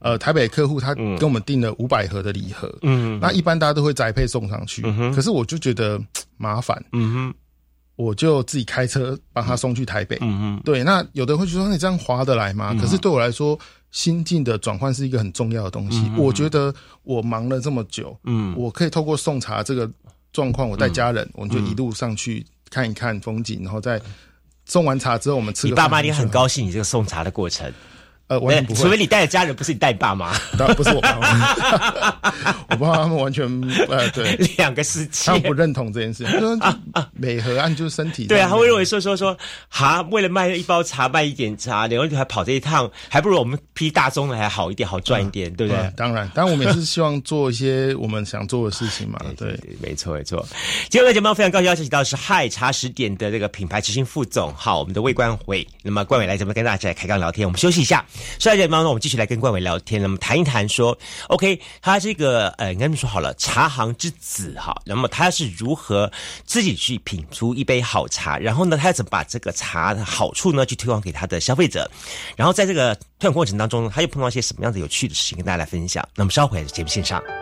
[0.00, 4.82] 呃台北客户他跟我们订了五百盒的礼盒，嗯，那一般大家都会宅配送上去，
[5.14, 6.00] 可是我就觉得
[6.36, 7.34] 麻烦，嗯哼，
[7.94, 10.18] 我就自己开车帮他送去台北。
[10.22, 12.74] 嗯嗯，对，那有的人会说你这样划得来吗？
[12.80, 13.56] 可是对我来说，
[13.92, 16.10] 心境的转换是一个很重要的东西。
[16.16, 16.74] 我觉得
[17.04, 18.52] 我忙了这么久，嗯。
[18.58, 19.88] 我可以透过送茶这个
[20.32, 24.00] 状况，我带家人，我们就一路上去看一看风景，然后再
[24.64, 27.70] 送完茶之后，我们吃你爸妈一定很高兴你这个送茶的过程，
[28.32, 32.16] 呃，完全不会，除非你带的家人，不是你带爸妈， 当然不是我爸妈，
[32.70, 33.44] 我爸妈他们完全
[33.88, 35.32] 呃，对， 两个世界他。
[35.34, 36.58] 们不认同这件事，他说
[37.12, 39.36] 美和按就是身体，对啊，他会认为说说说，
[39.68, 45.82] 哈，为了卖一包茶卖一点茶，然后你还跑这一趟，还不如我们批大宗的还好一点，好赚一点，对不对？
[45.82, 49.52] 嗯当然，当然我们也是希望做一些我们想做的事情嘛，对。
[49.56, 50.46] 对，没错没错。
[50.88, 55.66] 今天的节目非常高兴邀请到的是嗨茶十点的这个品牌执行副总，好，我们的魏冠伟。
[55.82, 58.04] 那么冠伟来这边跟大家来开杠聊天，我们休息一下，
[58.38, 60.96] 下一节当中，我们继续来跟冠伟聊天，那么谈一谈说
[61.28, 66.10] ，OK，他这个呃，应该这么说好了，茶行之子哈，那么他是如何
[66.44, 71.90] 自己去品出一杯好茶，然后呢，他怎么把这个茶的好处呢，去推广给他的消费者，
[72.36, 76.06] 然后在这个推广过程当中，他又碰到一些什么样的有趣的事情跟大家来分享。
[76.14, 77.41] 那么稍后在节目线上。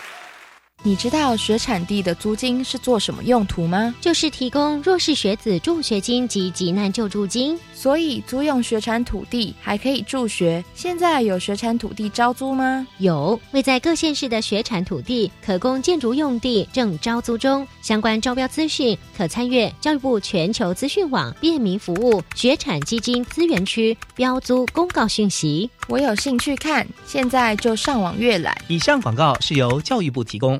[0.83, 3.93] 你知道学产地的租金是做什么用途吗？
[4.01, 7.55] 就是提供弱势学子助学金及急难救助金。
[7.71, 10.63] 所以租用学产土地还可以助学。
[10.73, 12.87] 现在有学产土地招租吗？
[12.97, 17.67] 有，位在各县市的学产土地可供建筑用地正招租中。
[17.83, 25.69] 相关招标资讯可参阅教育部全球资讯网便民服务学产基金资源区标租公告讯息。
[25.87, 28.55] 我有兴趣看，现在就上网阅览。
[28.67, 30.59] 以上广告是由教育部提供。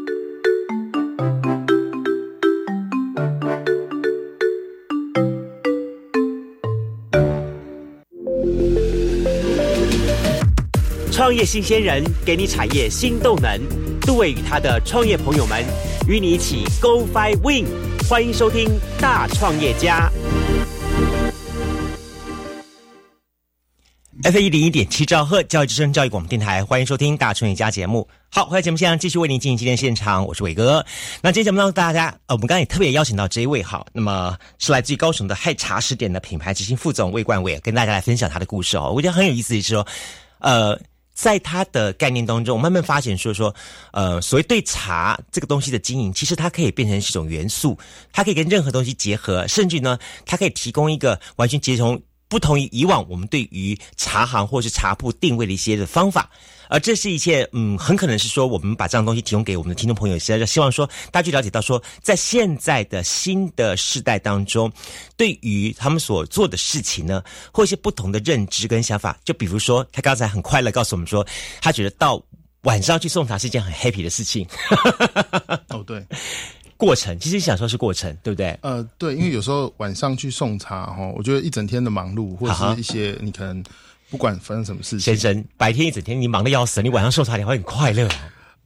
[11.31, 13.57] 创业新鲜人给你产业新动能，
[14.01, 15.63] 杜伟与他的创业朋友们
[16.05, 17.65] 与你一起 Go Fly Win，
[18.09, 20.11] 欢迎收听大创业家。
[24.23, 28.05] F 一零一点七兆赫教育之声教育广播电台，欢迎收听大创业家节目。
[28.29, 30.85] 好，回来节目现场继续为您进行今天现场，我是伟哥。
[31.21, 38.91] 那今天节目当中，大家呃，我们刚刚也特别邀请到这一位哈，那么是来自于高雄的嗨茶食点的品牌执行副总魏冠伟，跟大家来分享他的故事哦。
[38.93, 39.87] 我觉得很有意思，的是说，
[40.39, 40.77] 呃。
[41.13, 43.53] 在他的概念当中，我慢慢发现说说，
[43.91, 47.77] 呃，所谓对茶这个东西的经营，其实它可以变成是一种元素，
[48.11, 56.29] 它可以跟任何东西结合，甚至呢，它可以提供一个完全结同不同于以往我们对于茶行或是茶铺定位的一些的方法。
[56.71, 64.71] 而这是一切，嗯，很可能是说，我们把这样东西提供给我们的听众朋友，是要希望说，大家去了解到说，在现在的新的世代当中，
[65.17, 71.27] 对于他们所做的事情呢，或一些不同的认知跟想法，就比如说，他刚才很快乐告诉我们说，
[71.59, 72.23] 他觉得到
[72.61, 74.47] 晚上去送茶是一件很 happy 的事情。
[75.67, 76.01] 哦，对，
[76.77, 78.57] 过程其实享受是过程，对不对？
[78.61, 83.61] 呃，对，因为有时候晚上去送茶哈，我觉得一整天的忙碌，或者是一些你可能。
[84.11, 88.07] 不管发生什么事情，先生，白天一整天你忙得要死，你晚上送茶你会很快乐。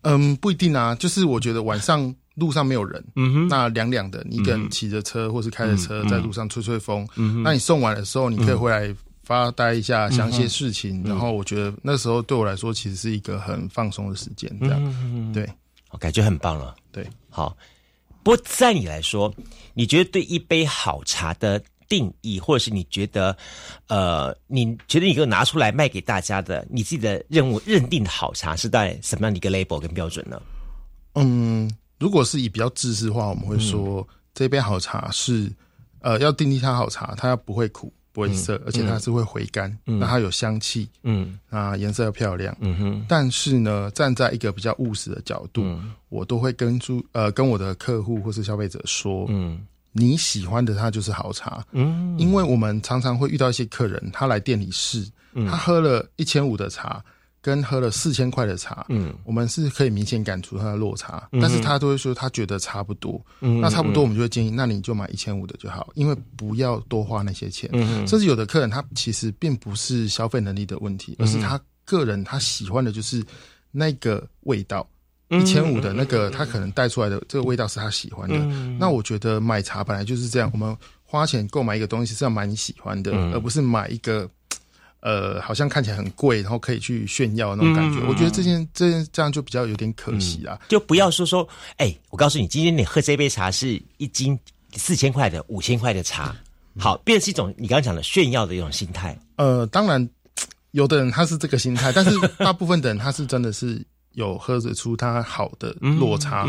[0.02, 15.48] 嗯，不一定啊，就是我觉得晚上路上没有人，嗯哼，那凉凉的，你跟骑着车或是开着车在路上吹吹风，嗯哼，那你送完的时候，你可以回来发呆一下，想一些事情，然后我觉得那时候对我来说，其实是一个很放松的时间，这样，对，
[15.92, 16.76] 我感觉很棒了。
[16.92, 17.56] 对，好。
[18.24, 19.32] 不过在你来说，
[19.76, 23.36] 你觉得对一杯好茶的定义，或者是你觉得，
[23.88, 30.41] 呃，你觉得你给我拿出来卖给大家的，你自己的任务认定的好茶是在什么样的一个 label 跟标准呢？
[31.13, 31.69] 嗯，
[32.00, 35.52] 如果是以比较知识化，我们会说这杯好茶是，
[36.00, 37.91] 呃，要定义它好茶，它要不会苦。
[38.15, 43.06] 不会涩，而且它是会回甘，那它有香气，嗯，啊，颜色又漂亮，嗯哼。
[43.10, 49.67] 但是呢，站在一个比较务实的角度，我都会跟住呃跟我的客户或是消费者说，嗯，
[49.98, 55.10] 你喜欢的它就是好茶，嗯，因为我们常常会遇到一些客人，他来店里试，
[55.50, 57.02] 他喝了一千五的茶。
[57.46, 73.24] 跟喝了四千块的茶，嗯，我们是可以明显感出它的落差，但是他都会说他觉得差不多，嗯，那差不多我们就会建议，那你就买一千五的就好，因为不要多花那些钱，嗯，甚至有的客人他其实并不是消费能力的问题，而是他个人他喜欢的就是
[73.70, 74.90] 那个味道，
[75.30, 78.38] 一千五的那个他可能带出来的这个味道是他喜欢的，
[78.80, 84.30] 那我觉得买茶本来就是这样，我们花钱购买一个东西是要买你喜欢的，而不是买一个。
[85.02, 88.00] 呃，好像看起来很贵，然后可以去炫耀那种感觉。
[88.08, 90.60] 我觉得这件这件这样就比较有点可惜啊。
[90.68, 94.36] 就不要说说，哎，我告诉你，今天你喝这杯茶是一斤
[94.74, 96.36] 四千块的、五千块的茶，
[96.80, 99.16] 好，变是一种你刚刚讲的炫耀的一种心态。
[99.36, 100.10] 呃，当然，
[100.72, 103.80] 有的人他是这个心态，但是大部分的人他是真的是
[104.15, 106.45] 有喝得出它好的落差。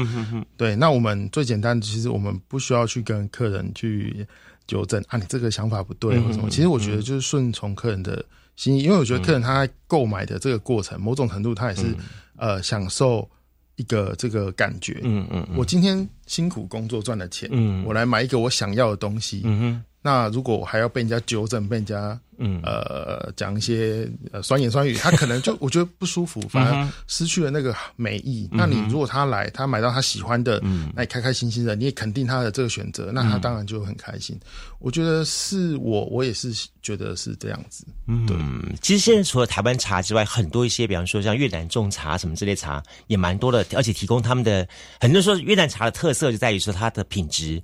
[0.57, 4.27] 对，那我们最简单，其实我们不需要去跟客人去
[4.67, 6.49] 纠正啊，你这个想法不对或什么。
[6.49, 8.25] 其实我觉得就是顺从客人的。
[8.57, 11.95] 心意，因为我觉得客人他在购买的这个过程，某种程度他也是
[12.37, 13.29] 呃享受
[13.75, 14.99] 一个这个感觉。
[15.03, 19.43] 嗯嗯，我今天辛苦工作赚的钱，嗯，我来买一个我想要的东西。
[19.45, 22.17] 嗯哼，那如果我还要被人家纠正，被人家。
[22.39, 28.47] 嗯，呃，讲一些呃酸言酸语，他可能就我觉得不舒服，反而失去了那个美意。
[28.53, 34.39] 那你如果他来，他买到他喜欢的，嗯，那你开开心心的，你也肯定他的这个选择，那他当然就很开心。
[34.81, 37.87] 我觉得是我，我也是觉得是这样子。
[38.07, 38.37] 嗯，对。
[38.83, 44.69] 其实现在除了台湾茶之外，很多一些，比方说像越南种茶什么之类茶也蛮多的，而且提供他们的
[45.01, 47.63] 很多人说越南茶的特色就在于说它的品质，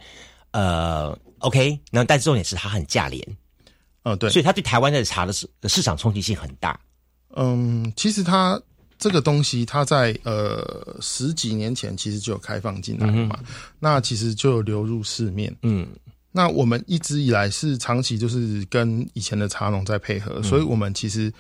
[0.52, 3.24] 呃，OK，那但是重点是它很价廉。
[4.05, 6.78] 嗯，对，所以它对台湾的茶的市市场冲击性很大。
[7.37, 8.61] 嗯，其实它
[8.98, 13.38] 这个东西，它在呃十几年前其实就有开放进来了嘛，
[13.78, 15.55] 那其实就流入市面。
[15.62, 15.87] 嗯，
[16.33, 21.33] 那我们一直以来是长期就是跟以前的茶农在配合，所以我们其实。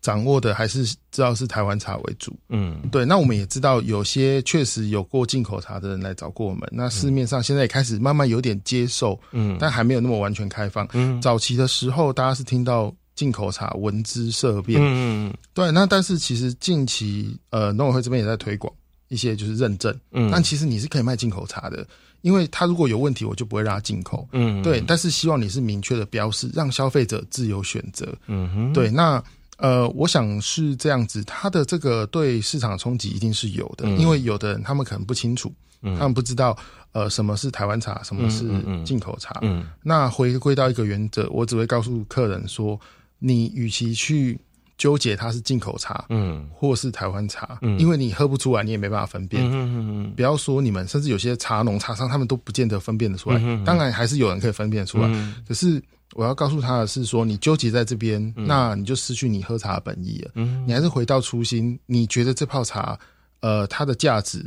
[0.00, 3.04] 掌握的还是知道是台湾茶为主，嗯，对。
[3.04, 6.68] 那我们也知道有些确实有过进口茶的人来找过我们。
[6.70, 10.88] 那市面上现在也开始慢慢有点接受，嗯，但还没有那么完全开放。
[10.92, 15.70] 嗯，早期的时候大家是听到进口茶闻之色变，嗯，对。
[15.72, 18.72] 那但是其实近期呃农委会这边也在推广
[19.08, 21.84] 一些就是认证，嗯，但其实你是可以卖进口茶的，
[22.20, 24.80] 因为它如果有问题，我就不会让它进口，嗯，对。
[24.86, 28.90] 但是希望你是明确的标示，让消费者自由选择，嗯哼，对。
[28.90, 29.22] 那
[29.58, 36.56] 呃，我想是这样子，它的这个对市场冲击一定是有的，因为有的人他们可能不清楚，他们不知道
[36.92, 38.46] 呃什么是台湾茶，什么是
[38.84, 39.40] 进口茶。
[39.82, 42.78] 那回归到一个原则，我只会告诉客人说，
[43.18, 44.40] 你与其去
[44.76, 49.44] 纠结它是进口茶，嗯，或是台湾茶，嗯，因为你喝不出来，你也没办法分辨。
[49.44, 53.40] 嗯嗯嗯，不要说你们，甚至有些茶农、茶商，他们都不见得分辨得出来。
[53.64, 55.08] 当然，还是有人可以分辨出来，
[55.48, 55.82] 可是。
[56.18, 60.32] 我要告诉他的是说，你纠结在这边，那你就失去你喝茶的本意了。
[60.34, 61.78] 嗯，你还是回到初心。
[61.86, 62.98] 你觉得这泡茶，
[63.38, 64.44] 呃，它的价值，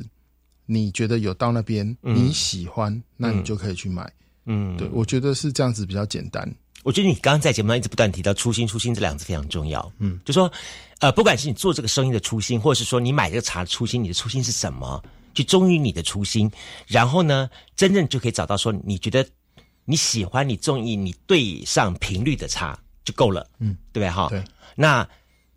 [0.65, 4.11] 你觉得有到那边，你喜欢，那你就可以去买。
[4.47, 6.45] 嗯，对，我觉得是这样子比较简单。
[6.83, 9.89] 我觉得你刚刚在节目上一直不断提到“初心”，“初心”这两个字非常重要。
[9.99, 10.51] 嗯，就说，
[10.99, 15.01] 呃，不管是你做这个生意的初心，或者是说你买这个茶的初心，你的初心是什么？
[15.33, 16.51] 去忠于你的初心，
[16.85, 19.25] 然后呢，真正就可以找到说你觉得。
[19.85, 24.27] 你喜欢你中意你对上频率的茶就够了，嗯，对不对哈？
[24.29, 24.43] 对。
[24.75, 25.07] 那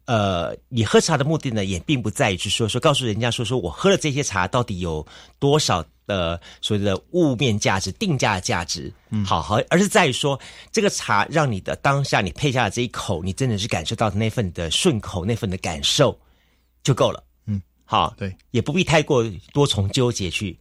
[0.06, 5.06] 呃，你喝茶的目的呢，也并不在于去说说告诉人家说说我喝了这些茶到底有
[5.38, 10.38] 多少的所谓的物面价值、定价价值，嗯，好好，而是在于说
[10.70, 16.18] 这个茶让你的当下你配下的这一口，你真的是感受到那份的顺口那份的感受
[16.82, 20.58] 就够了，嗯，好，对，也不必太过多重纠结去。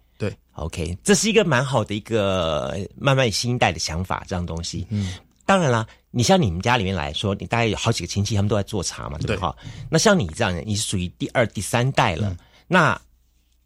[0.55, 4.85] 对，OK，这是一个蛮好的一个慢慢新一代的想法，这样东西。
[4.89, 5.13] 嗯，
[5.45, 9.53] 当然啦，你像你们家里面来说，你大概有好几个亲戚，他们都在做茶嘛，对不对？
[9.89, 12.35] 那像你这样，你是属于第二、第三代了。
[12.67, 12.99] 那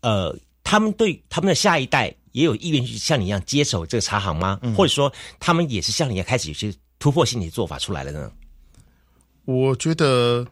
[0.02, 4.60] 呃，他们对他们的下一代也有意愿去像你一样接手这个茶行吗？
[4.76, 8.32] 或者说，他们也是像你一样开始有些突破性的做法出来了呢？
[9.46, 10.46] 我觉得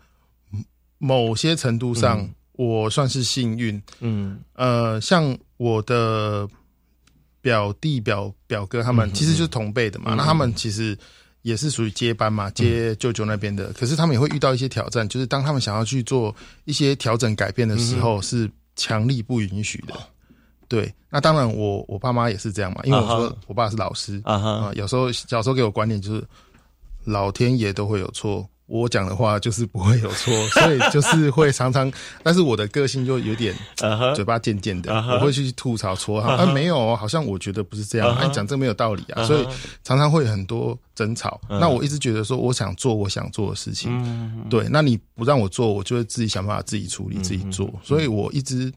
[0.97, 3.81] 某些程度上，我算是幸运。
[3.99, 6.47] 嗯呃，像我的
[7.41, 10.15] 表弟、表表哥他们，其实就是同辈的嘛。
[10.15, 10.97] 那他们其实
[11.43, 13.71] 也是属于接班嘛，接舅舅那边的。
[13.73, 16.35] 可是他们也会遇到一些挑战，就是当他们想要去做
[16.65, 19.93] 一些调整、改变的时候，是强力不允许的。
[20.67, 26.27] 对，那当然我我爸妈也是这样嘛，因为我说我爸是老师啊，有时候小时候给我观念就是
[27.03, 31.91] 老天爷都会有错，我讲的话就是不会有错，所以就是会常常，
[32.23, 33.55] 但是我的个性就有点
[34.15, 39.47] 嘴巴贱贱的，我会去吐槽戳他，啊哈啊没有哦，好像我觉得不是这样，你讲这没有道理啊，所以
[39.83, 41.39] 常常会有很多争吵。
[41.49, 41.59] 嗯。
[41.59, 44.45] 那我一直觉得说，我想做我想做的事情，嗯。
[44.49, 48.73] 对，那你不让我做，我就会自己想办法自己处理、自己做，嗯所以我一直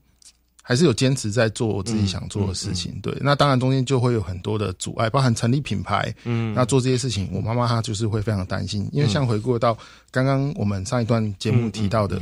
[0.69, 2.93] 还是有坚持在做我自己想做的事情。
[2.97, 9.75] 嗯对，那当然中间就会有很多的阻碍，包含成立品牌，嗯，那做这些事情，我妈妈她就是会非常担心，因为像回顾到
[10.11, 12.21] 刚刚我们上一段节目提到的。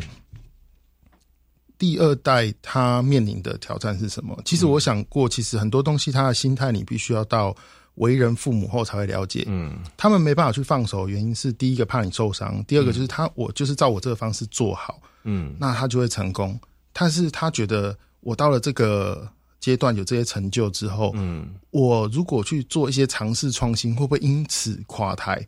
[1.76, 4.40] 第二代他面临的挑战是什么？
[4.44, 7.52] 其实我想过，其实很多东西他的心态，你必须要到
[7.96, 9.42] 为人父母后才会了解。
[9.48, 16.56] 嗯他们没办法去放手，原因是第一个怕你受伤，第二个就是他我就是照我这个方式做好，嗯那他就会成功。
[16.92, 17.94] 但是他觉得
[18.26, 21.54] 我到了这个阶段有这些成就之后，嗯。
[21.70, 25.46] 我如果去做一些尝试创新，会不会因此垮台？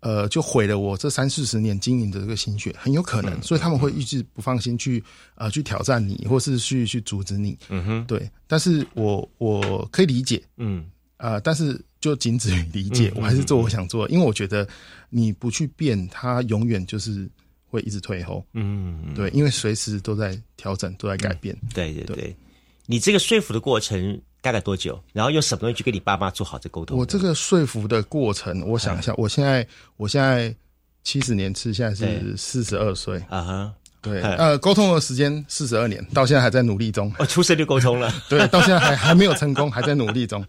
[0.00, 5.00] 呃，就毁了我这三四十年经营的这个心血，很有可能，所以他们会一直不放心去
[5.36, 7.56] 呃去挑战你，或是去去阻止你。
[7.68, 8.04] 嗯哼。
[8.06, 10.84] 对，但是我我可以理解，嗯。
[11.18, 14.66] 呃，但是就仅止于理解，嗯我还是做我想做的，因为我觉得
[15.08, 17.30] 你不去变，它永远就是
[17.72, 18.44] 会一直退后。
[18.52, 21.56] 嗯，对，因为随时都在调整，都在改变。
[21.74, 22.36] 对对对对，
[22.84, 25.02] 你这个说服的过程大概多久？
[25.14, 26.98] 然后用什么东西去跟你爸妈做好这沟通？
[26.98, 29.66] 我这个说服的过程，我想一下，我现在
[29.96, 30.54] 我现在
[31.02, 37.12] 七十年次，现在是四十二岁，啊哈，对，哎呃，沟通的时间四十二年，到现在还在努力中。
[37.18, 38.12] 我出生就沟通了。
[38.28, 40.44] 对，到现在还还没有成功， 还在努力中。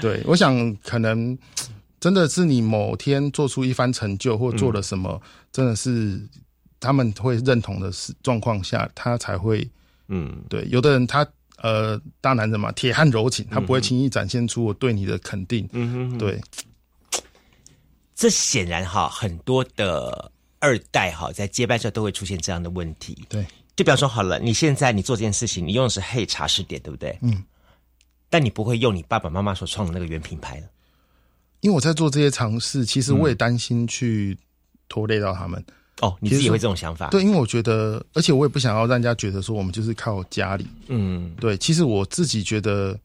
[0.00, 1.36] 对，我想可能
[2.00, 6.20] 真的是你某天做出一番成就，或做了什么，真的是
[6.80, 9.68] 他们会认同的是状况下，他才会
[10.08, 10.66] 嗯对。
[10.68, 11.26] 有的人他
[11.58, 15.68] 呃大男人嘛，铁汉柔情，他不会轻易展现出我对你的肯定。
[15.72, 16.40] 嗯哼，对，
[18.14, 23.24] 这显然哈，很多的二代哈，在接班时候都会出现这样的问题。
[23.28, 23.44] 对，
[23.74, 27.18] 就比方说好了，你现在你做这件事情，你用的是黑茶试点，对不对？
[27.22, 27.44] 嗯。
[28.30, 30.66] 但你不会用你爸爸妈妈所创的那个原品牌了。
[31.60, 34.36] 因为我在做这些尝试，其实我也担心去
[34.88, 35.64] 拖累到他们。
[36.00, 37.08] 哦，你自己会这种想法？
[37.10, 40.66] 对，因为我觉得，而且我也不想要让人家觉得说我们就是靠家里。
[40.88, 42.98] 嗯对，其实我自己觉得，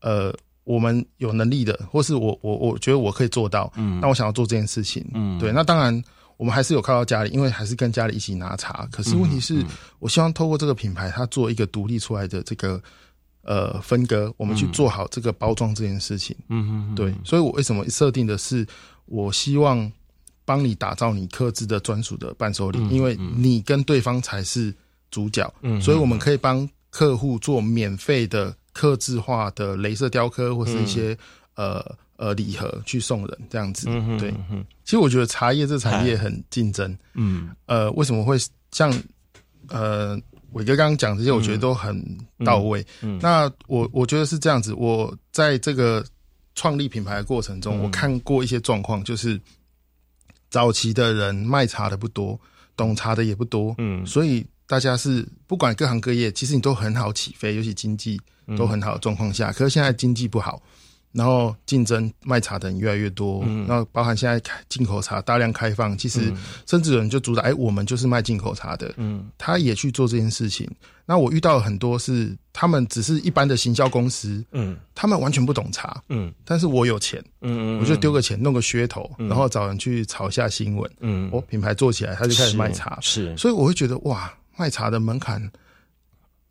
[0.00, 0.32] 呃，
[0.64, 6.02] 我们有能力的，或是我我我觉得我可以做到，嗯那我想要做这件事情，嗯对，那当然
[6.36, 8.86] 我们还是有靠到家里，因为还是跟家里一起拿茶。
[8.92, 9.64] 可是问题嗯是，
[9.98, 12.80] 我希望透过这个品牌，它做一个独立出来的这个
[13.42, 16.36] 呃分割，我们去做好这个包装这件事情。
[16.48, 18.64] 嗯嗯，对，所以我为什么设定的是，
[19.06, 19.90] 我希望
[20.48, 24.74] 帮你打造你克制的专属的伴手礼，因为你跟对方才是
[25.10, 31.14] 主角，嗯所以我们可以帮客户做免费的克制化的镭射雕刻或是一些、
[31.54, 31.84] 呃
[32.16, 33.88] 呃礼盒去送人这样子。
[33.90, 34.32] 嗯对，
[34.84, 37.50] 其实我觉得茶叶这产业很竞争，嗯。
[37.66, 38.36] 呃，为什么会
[38.72, 38.90] 像
[39.68, 40.18] 呃
[40.52, 42.02] 伟哥刚刚讲这些，我觉得都很
[42.44, 42.84] 到位。
[43.02, 43.18] 嗯。
[43.20, 46.02] 那我我觉得是这样子，我在这个
[46.54, 47.82] 创立品牌的过程中，嗯。
[47.84, 49.40] 我看过一些状况，就是
[50.50, 52.38] 早期的人卖茶的不多，
[52.76, 58.20] 懂茶的也不多，嗯所以大家是不管各行各业，其实你都很好起飞，尤其经济
[58.56, 60.62] 都很好的状况下，可是现在经济不好。
[61.18, 63.66] 然后竞争卖茶的人越来越多，嗯。
[63.66, 66.32] 然后包含现在开进口茶大量开放，其实
[66.64, 69.28] 甚至有人就主打，哎，我们就是卖进口茶的，嗯。
[69.36, 70.70] 他也去做这件事情。
[71.04, 74.76] 那我遇到了很多是他们只是一般的行销公司，嗯。
[74.94, 76.32] 他们完全不懂茶，嗯。
[76.44, 81.28] 但是我有钱，嗯我就丢个钱弄个噱头，然后找人去炒一下新闻，嗯。
[81.32, 83.36] 我品牌做起来，他就开始卖茶，是。
[83.36, 85.42] 所以我会觉得哇，卖茶的门槛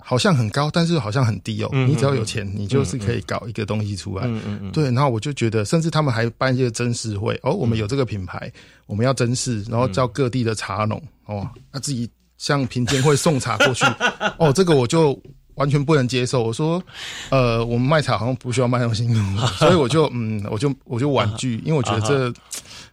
[0.10, 1.70] 好像很高，但是好像很低哦。
[1.74, 4.26] 嗯你只要有钱，你就是可以搞一个东西出来。
[4.26, 8.50] 嗯嗯嗯对，然后我就觉得，甚至他们还办一些真实会哦，我们有这个品牌，
[8.86, 13.86] 我们要珍视，然后叫各地的茶农哦，那自己向品鉴会送茶过去，
[14.40, 15.22] 哦，这个我就
[15.56, 16.42] 完全不能接受。
[16.42, 16.82] 我说，
[17.30, 22.34] 呃，我们卖茶好像不需要卖那么辛苦，所以我就嗯，我就我就婉拒，因为我觉得这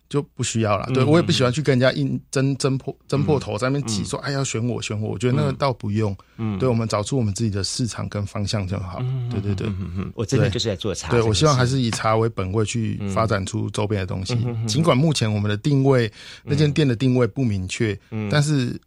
[0.08, 0.86] 就不需要了。
[0.94, 5.10] 对我也不喜欢去跟人家硬争争破争破头，在那边挤说，哎，要选我选我。
[5.10, 6.16] 我觉得那个倒不用。
[6.36, 9.02] 嗯，对我们找出我们自己的市场跟方向就好。
[9.30, 9.68] 对对对，
[10.14, 11.10] 我真的就是在做茶。
[11.10, 14.36] 对我希望还是以茶为本位去发展出周边的东西。
[14.66, 16.10] 尽管目前我们的定位
[16.42, 17.98] 那间店的定位不明确，
[18.30, 18.78] 但是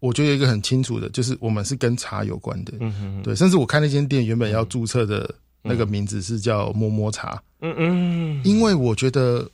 [0.00, 2.72] 我觉得有一个很清楚的，就是我们是跟茶有关的。
[2.80, 5.32] 嗯对，甚至我看那间店原本要注册的。
[5.60, 9.46] 那个名字是叫摸摸茶，嗯嗯，因为我觉得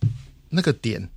[0.55, 1.09] 那个点，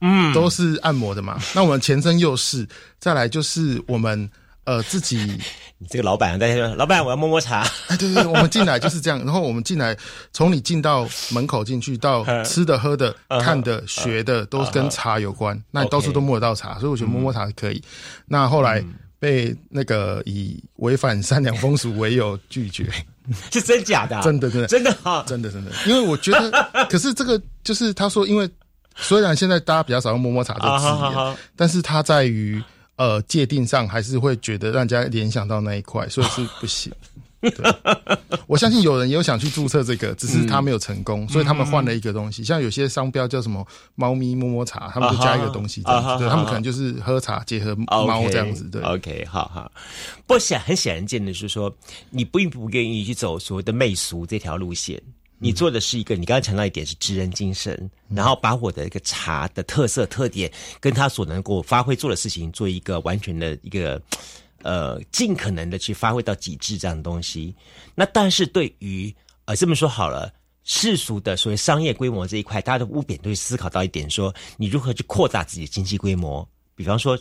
[0.00, 1.40] 嗯，都是按摩的嘛。
[1.54, 2.66] 那我们前身又是，
[2.98, 4.30] 再来就是我们
[4.64, 5.16] 呃自己，
[5.78, 9.18] 你这个老板，大家说老板我要摸摸茶，哎对对，我们进来就是这样。
[9.20, 9.96] 然后我们进来，
[10.32, 15.60] 从你进到门口进去，到 吃的、喝的、看的、学的，都跟茶有关。
[15.70, 17.82] 那你到处都摸得到茶，所以我觉得摸摸茶可以。
[18.26, 18.84] 那后来
[19.18, 22.88] 被那个以违反善良风俗为由拒绝。
[23.52, 24.20] 是真假的？
[24.22, 25.70] 真的，真的，真的哈，真的，真的。
[25.86, 26.50] 因为我觉得，
[26.90, 28.48] 可是这个就是他说，因为
[28.96, 32.62] 虽然现在大家比较少用摸摸茶这个字眼，但是它在于
[32.96, 36.92] 呃界定上还是会觉得让人家联想到那一块，所以是不行。
[38.46, 42.42] 我相信有人也有想去注册这个，只是他没有成功，所以他们换了一个东西。
[42.42, 48.64] 像有些商标叫什么“猫咪摸摸茶”，他们就加一个东西，对他们可能就是喝茶结合猫这样子。
[48.70, 49.70] 对，OK，好好。
[50.26, 51.72] 不过显很显然见的是说，
[52.10, 55.00] 你并不愿意去走所谓的媚俗这条路线，
[55.38, 64.00] 你做的是一个，你刚刚强调一点是知人精神，然后把我的一个茶的特色特点，跟他所能够发挥做的事情，做一个完全的一个。
[64.62, 67.54] 呃，尽可能的去发挥到极致这样的东西。
[67.94, 70.32] 那但是对于呃这么说好了，
[70.64, 76.46] 世俗的所谓商业规模这一块，大家的污点都会思考到一点：说你如何去扩大自己的经济规模。
[76.74, 77.18] 比方说，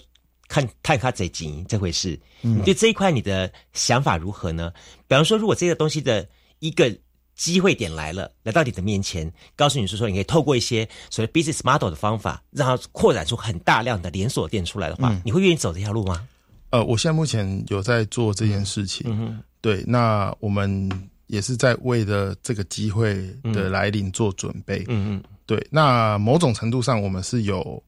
[0.48, 4.72] 看看他贼经营这回事，你对这一块你的想法如何呢？
[5.08, 6.28] 比方说，如果这个东西的
[6.60, 6.96] 一个
[7.36, 16.28] 机会点来了，来到你的面前，告诉你说说，你可以透过一些所谓 business model 的方法，让它扩展出很大量的连锁店出来的话，你会愿意走这条路吗？
[16.70, 20.90] 呃，我现在目前有在做这件事情，对，那我们
[21.28, 27.82] 也是在为了这个机会的来临做准备，嗯嗯，对，那某种程度上我们是有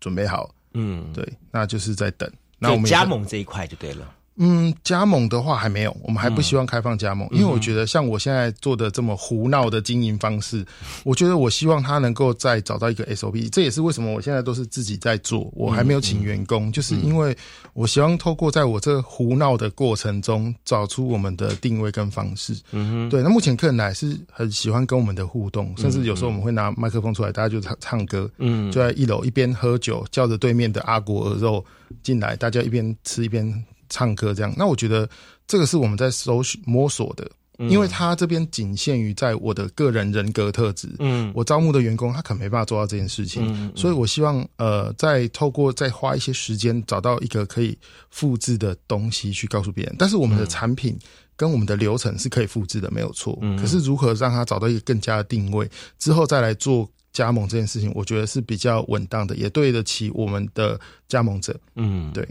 [0.00, 4.12] 准备好，嗯，对，那就是在等，那我们加盟这一块就对了。
[4.38, 10.64] 嗯，加盟的话还没有，我们还不希望开放加盟，因为我觉得像我现在做的这么胡闹的经营方式，
[11.04, 17.34] 我觉得我希望他能够再找到一个 SOP，这也是为什么我现在都是自己在做，我还没有请员工，就是因为
[17.72, 22.54] 我希望透过在我这胡闹的过程中找出我们的定位跟方式。
[22.72, 31.64] 嗯哼，对，那目前客人来是很喜欢跟我们的互动，甚至有时候我们会拿麦克风出来，大家就唱唱歌，嗯，就在一楼一边喝酒，叫着对面的阿国鹅肉
[32.02, 33.64] 进来，大家一边吃一边。
[33.88, 35.08] 唱歌这样，那我觉得
[35.46, 47.78] 这个是我们在搜寻摸索的，因为他这边仅限于在我的个人人格特质，嗯，我招募的员工他可能没办法做到这件事情，所以我希望呃，再透过再花一些时间找到一个可以
[48.10, 50.98] 复制的东西去告诉别人，但是我们的产品
[51.36, 55.68] 跟我们的流程是可以复制的，没有错，可是如何让他找到一个更加的定位
[55.98, 60.78] 之后再来做加盟这件事情，我觉得是比较稳当的，也对得起我们的
[61.08, 62.28] 加盟者，嗯，对。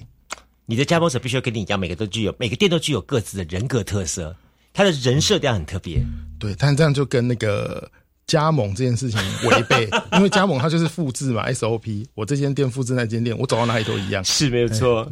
[0.65, 4.35] 你的加盟者必须要跟你一样，每个都具有每个店都具有各自的人格特色，
[4.73, 6.03] 他的人设这样很特别。
[6.39, 7.89] 对，但这样就跟那个
[8.25, 9.87] 加盟这件事情违背，
[10.17, 12.05] 因为加盟它就是复制嘛，SOP。
[12.15, 15.07] 我这间店复制那间店，我走到哪里都一样，是没有错。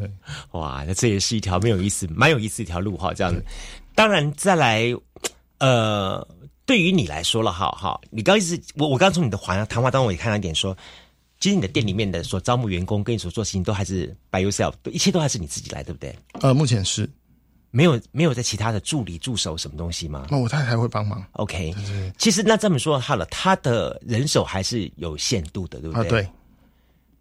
[0.51, 3.14] 哇，那这也是一条没有意思、蛮有意思一条路哈。
[3.14, 3.43] 这样子，
[3.93, 4.91] 当然再来，
[5.60, 6.28] 呃，
[6.66, 10.76] 对于你来说了，哈哈，你刚一直我我刚从你的话谈话当中，我也看到一点说。
[11.44, 16.18] 其实你的店里面的所招募员工跟你所做事情都还是 by yourself，一切都还是你自己来，对不对？
[16.39, 17.06] 呃，目前是
[17.70, 20.26] 没有没有在其他的助理助手什么东西吗？
[20.32, 21.22] 那我太太会帮忙。
[21.34, 21.76] OK，
[22.18, 26.06] 其实那这么说好了，他的人手还是有限度的，对不对？
[26.06, 26.30] 啊，对。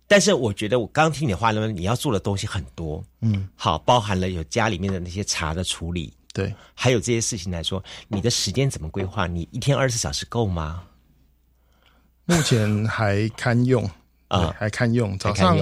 [0.06, 9.26] 但是我觉得我刚刚听你话呢，你要做的东西很多，嗯，好，包含了有家里面的那些茶的处理，对，还有这些事情来说，你的时间怎么规划？
[9.26, 10.84] 你一天二十四小时够吗？
[12.24, 13.90] 目前还堪用。
[14.32, 15.56] 啊，还看用早上，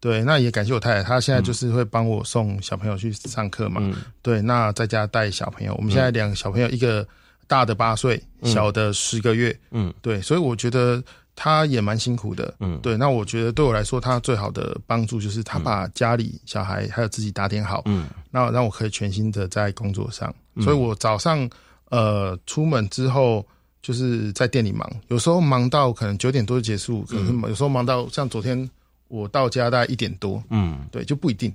[0.00, 3.80] 对，那也感谢我太太，她现在就是会帮我送小朋友去上课嘛，
[4.22, 7.06] 对，那在家带小朋友，我们现在两个小朋友，一个
[7.46, 11.02] 大的八岁，小的十个月，嗯，对，所以我觉得
[11.36, 21.48] 他也蛮辛苦的，嗯，对，那我觉得对我来说，他最好的帮助就是他把家里小孩还有自己打点好，嗯，那让我可以全心的在工作上，所以我早上
[21.90, 23.46] 呃出门之后。
[23.82, 28.68] 就是在店里忙，有时候忙到可能九点多就结束，可能有时候忙到像昨天
[29.08, 31.52] 我到家大概一点多，嗯，对，就不一定，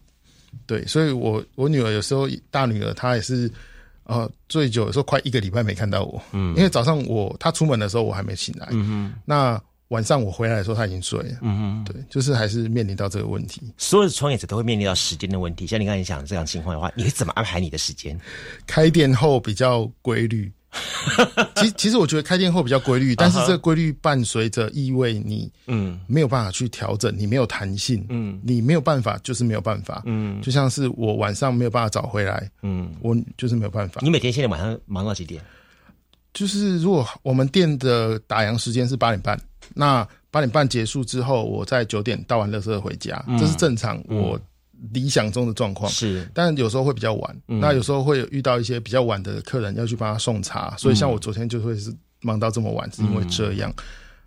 [0.65, 3.51] 对，所以我我女儿有时候大女儿她也是，
[4.03, 9.61] 呃，最久有时候快一个礼拜没看到我，嗯，因为早上我她出门的时候我还没醒来，嗯哼，那。
[9.89, 11.37] 晚上我回来的时候她已经睡了。
[11.41, 13.61] 嗯嗯，对，就是还是面临到这个问题。
[13.77, 15.67] 所有的创业者都会面临到时间的问题。
[15.67, 18.19] 像你刚才讲这样情况的话，你会怎么安排你的时间？
[18.65, 20.51] 开店后比较规律。
[21.57, 34.01] 其其实我觉得开店后比较规律，但是这个规律伴随着意味你嗯没有办法去调整，你没有弹性，嗯，你没有办法就是没有办法，嗯，就像是我晚上没有办法找回来，嗯，我就是没有办法。
[34.03, 35.41] 你每天现在晚上忙到几点？
[36.33, 39.39] 就是如果我们店的打烊时间是八点半，
[39.75, 44.03] 那八点半结束之后，我在九点倒完垃圾回家，这是正常。
[44.07, 44.39] 我。
[44.91, 47.41] 理想中的状况是，但有时候会比较晚。
[47.45, 53.73] 那有时候会遇到一些比较晚的客人要去帮他送茶，所以像我昨天就会是忙到这么晚，是因为这样。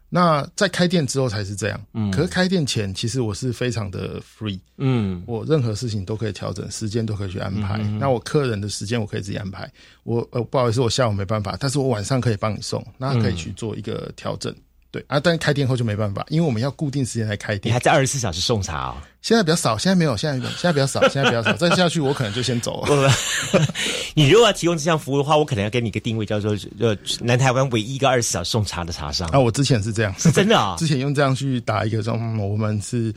[0.09, 1.81] 那在开店之后才是这样。
[1.93, 4.59] 嗯，可是开店前其实我是非常的 free。
[4.79, 7.79] 嗯，我任何事情都可以调整，时间都可以去安排。
[7.99, 9.71] 那我客人的时间我可以自己安排。
[10.05, 14.55] 我呃不好意思，我下午没办法，但是我晚上可以帮你送，那可以去做一个调整。
[14.97, 17.71] 对啊，但是开店后就没办法，因为我们要固定时间来开店。
[17.71, 18.97] 你还在二十四小时送茶哦？
[19.21, 21.53] 现在比较少，现在没有，现在现在比较少，现在比较少。
[21.59, 23.13] 再下去我可能就先走了。
[24.15, 29.29] 你如果要提供这项服务的话，我可能要给你一个定位，叫做呃南台湾唯一一个二十四小时送茶的茶商。
[29.29, 30.77] 啊，我之前是这样，是 真的啊。
[30.79, 33.13] 之前用这样去打一个说，我们是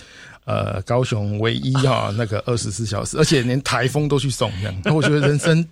[0.45, 4.95] 呃高雄唯一啊那个二十四小时，而且连台风都去送这样。
[4.95, 5.65] 我觉得人生。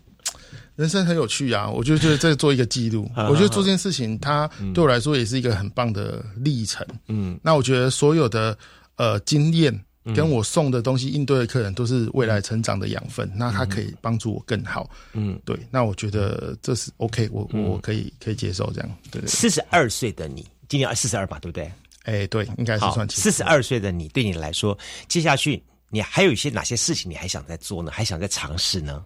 [0.77, 1.67] 人生很有趣啊！
[1.67, 3.09] 我就觉得在做一个记录。
[3.29, 6.85] 我觉得做这件事情，它对我来说也是一个很棒的历程。
[7.07, 8.55] 嗯，那我觉得所有的
[8.95, 9.73] 呃经验
[10.15, 13.29] 跟我送的东西应对的客人，都是未来成长的养分。
[13.35, 14.87] 那他可以帮助我更好。
[15.13, 15.57] 嗯，对。
[15.71, 18.89] 那我觉得这是 OK，我我可以可以接受这样。
[19.09, 21.71] 对，四十二岁的你，今年四十二吧，对不对？
[22.03, 24.77] 哎，对，应该是算四十二岁的你，对你来说，
[25.09, 27.91] 接下去你还有一些哪些事情你还想再做呢？
[27.91, 29.03] 还想再尝试呢？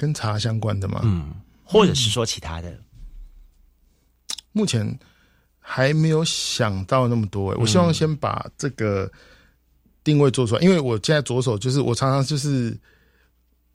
[0.00, 1.02] 跟茶相关的吗？
[1.04, 1.30] 嗯，
[1.62, 2.74] 或者是说其他的，
[4.52, 4.98] 目前
[5.58, 7.54] 还没有想到那么多。
[7.60, 9.12] 我希望先把这个
[10.02, 12.74] 定位做出来，因为我现在左手就是我常常就是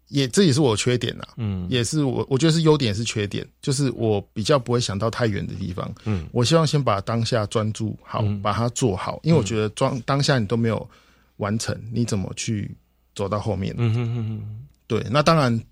[0.08, 5.94] 也这也是我缺点呐，嗯，也是我我觉得是优点是缺点，就是我比较不会想到太远的地方。
[6.06, 10.90] 嗯，我希望先把当下专注好，把它做好，因为我觉得装当下你都没有
[11.38, 12.76] 完成，你怎么去
[13.14, 13.76] 走到后面？
[13.78, 15.64] 嗯哼哼哼，对，那当然。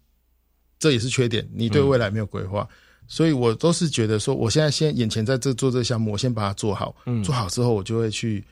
[0.83, 2.67] 这也是缺点，你对未来没有规划，
[3.07, 8.43] 所以我都是觉得说，我现在先眼前在这做这个项目，我先把它做好，做好之后，我就会去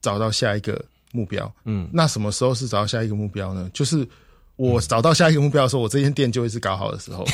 [0.00, 1.54] 找到下一个目标。
[1.64, 3.70] 嗯，那什么时候是找到下一个目标呢？
[3.72, 4.04] 就是。
[4.60, 7.26] 我找到下一个目标的时候，我这间店就会是搞好的时候。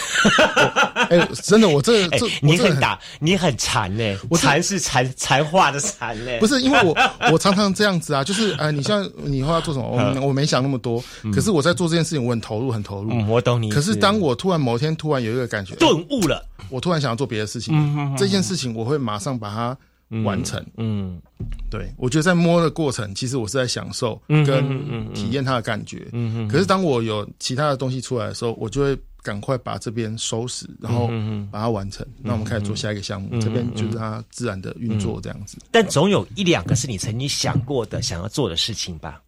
[1.10, 4.16] 哎，真的，我这这你很打，你很馋呢。
[4.30, 6.30] 我馋是馋馋化的馋呢。
[6.38, 6.96] 不是因为我
[7.32, 9.86] 我常常这样子啊，就是哎，你像你以后要做什么，
[10.20, 11.02] 我我没想那么多。
[11.34, 13.10] 可是我在做这件事情，我很投入，很投入。
[13.28, 13.72] 我懂你。
[13.72, 19.76] 可是当我突然某天突然有一个感觉，顿悟了，我突然想要做别的事情，这件事情我会马上把它。
[20.24, 21.20] 完成，嗯，
[21.68, 26.08] 对，我觉得在摸的过程，其实我是在享受跟体验它的感觉。
[26.12, 31.08] 嗯可是当我有其他的东西出来的时候，我就会赶快把这边收拾，然后
[31.50, 32.06] 把它完成。
[32.22, 35.58] 那我们开始做下一个项目，这边就是它自然的运作这样子。
[35.72, 39.20] 但总有一两个是你曾经想过的、想要做的事情吧？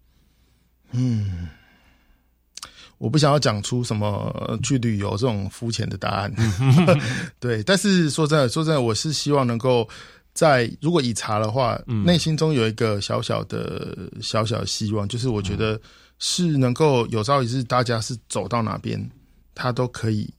[0.93, 1.49] 嗯，
[2.99, 6.33] 我不想要讲出什么去旅游这种肤浅的答案。
[7.41, 9.89] 对，但是说真的，说真的，我是希望能够。
[10.39, 15.80] 在如果以茶的话，内心中有一个小小的小小的希望，就是我觉得
[16.20, 19.05] 是能够有朝一日，大家是走到哪边，
[19.53, 20.32] 他都可以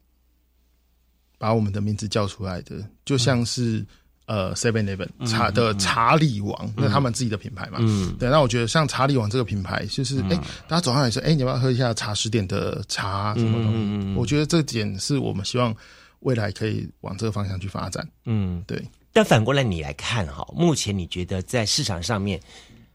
[1.38, 3.86] 把我们的名字叫出来的，就像是
[4.26, 7.80] 呃 Seven Eleven 茶的茶里王，那他们自己的品牌嘛。
[7.82, 8.30] 嗯，对。
[8.30, 10.36] 那我觉得像茶里王这个品牌，就是哎，
[10.66, 14.16] 大家走上来说，哎，你要不要喝一下茶十点的茶什么东西？
[14.16, 15.76] 我觉得这点是我们希望
[16.22, 18.08] 未来可以往这个方向去发展。
[18.24, 18.82] 嗯，对。
[19.12, 22.40] 但反过来你来看哈，目前你觉得在市场上面，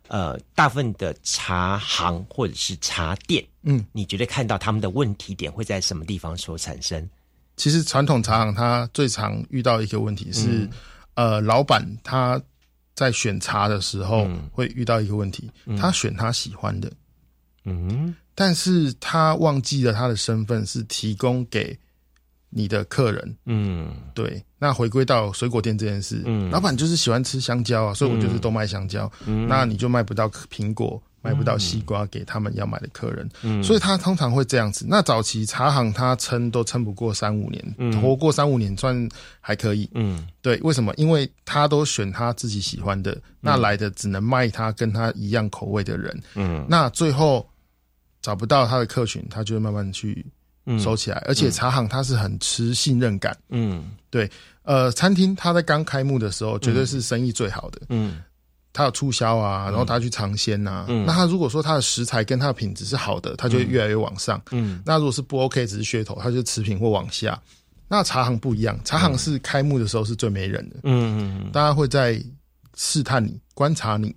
[0.08, 7.08] 呃，大部分的茶行或者是茶店，嗯，你觉得看到他们的问题点会在什么地方所产生？
[7.56, 10.68] 其实传统茶行它最常遇到一个问题是，
[11.14, 12.40] 呃，老板他
[12.94, 16.92] 在选茶的时候会遇到一个问题，他选他喜欢的，
[17.64, 21.76] 嗯，但是他忘记了他的身份是提供给。
[22.56, 34.86] 你的客人，嗯，对，那回归到水果店这件事，嗯，老板就是喜欢吃香蕉啊，所以我就是都卖香蕉，嗯，那你就卖不到苹果，卖不到西瓜给他们要买的客人，嗯，所以他通常会这样子。
[34.88, 39.08] 那早期茶行他撑都撑不过三五年，嗯，活过三五年算
[39.40, 40.94] 还可以，嗯，对，为什么？
[40.96, 47.44] 因为他都选他自己喜欢的，那来的只能卖他跟他一样口味的人，嗯，那最后
[48.22, 50.24] 找不到他的客群，他就会慢慢去。
[50.78, 53.36] 收起来，而且茶行它是很吃信任感。
[53.50, 53.92] 嗯。
[54.10, 54.30] 对，
[54.62, 57.82] 呃，餐厅它在刚开幕的时候，绝对是生意最好的。
[57.88, 58.22] 嗯。
[58.72, 61.06] 它有促销啊，然后它去尝鲜呐、嗯。
[61.06, 64.40] 那它如果说它的食材跟它的品质是好的，它就会越来越往上。
[64.50, 64.82] 嗯。
[64.84, 67.40] 那如果是不 OK，只是噱头，它就持平或往下。
[67.86, 71.50] 那茶行不一样，茶行是开幕的时候是最没人的，嗯。
[71.52, 72.20] 大家会在
[72.76, 74.14] 试探你、观察你。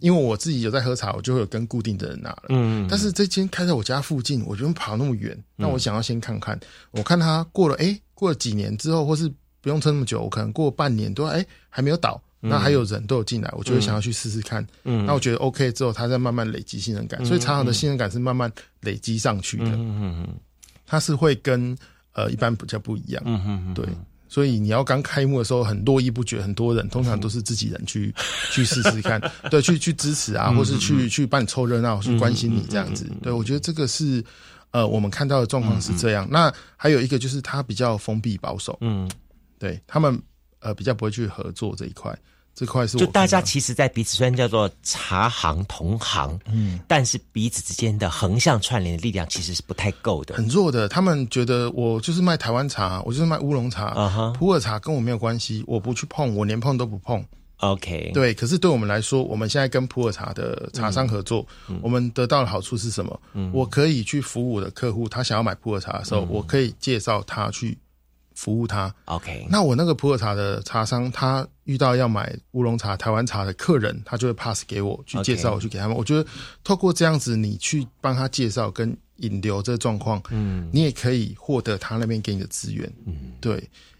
[0.00, 2.44] 因为我自己有在喝茶，我就会有跟固定的人拿了。
[2.48, 6.58] 嗯但是这间开在我家附近，我就跑那么远，那我想要先看看。
[6.90, 9.28] 我看他过了，哎、过了几年之后，或是
[9.60, 14.66] 不用撑那么久，我可能过半年都哎、还没有倒，那还有人都有进来，我就会想要去试试看。
[14.84, 20.28] 嗯那我觉得 OK 之后，他再慢慢累积信任感，所以茶行的信任感是慢慢累积上去的，嗯嗯
[20.86, 21.76] 它是会跟
[22.12, 23.22] 呃一般比较不一样。
[23.26, 23.84] 嗯嗯对，
[24.28, 28.14] 所以你要刚开幕的时候很络绎不绝，很多人通常都是自己人去
[28.52, 29.20] 去试试看，
[29.50, 33.10] 对，去去支持啊，或是去去帮你凑热闹，去关心你这样子。
[33.22, 34.24] 对我觉得这个是
[34.72, 36.26] 呃我们看到的状况是这样。
[36.30, 39.10] 那还有一个就是他比较封闭保守，嗯，
[39.58, 40.20] 对他们
[40.60, 42.16] 呃比较不会去合作这一块，
[42.56, 50.34] 这块是我就大家其实，在彼此虽然叫做茶行同行，嗯，但是彼此之间的横向串联的力量其实是不太够的。
[50.34, 54.32] 很弱的，他们觉得我就是卖台湾茶，我就是卖乌龙茶，啊哈。
[54.38, 57.22] 普洱茶跟我没有关系，我不去碰，我连碰都不碰。
[57.58, 61.46] OK，，对，可是对我们来说，我们现在跟普洱茶的茶商合作，
[61.82, 63.20] 我们得到的好处是什么？
[63.52, 67.76] 我可以去服务我的客户，他想要买普洱茶的时候，我可以介绍他去
[68.36, 68.94] 服务他。
[69.06, 75.96] OK，那我那个普洱茶的茶商，他遇到要买乌龙茶、台湾茶的客人，他就会 pass 给我去介绍，我去给他们。
[75.96, 76.24] 我觉得
[76.62, 82.88] 透过这样子，你去帮他介绍跟引流这个状况，嗯你也可以获得他那边给你的资源。
[83.06, 83.56] 嗯，对，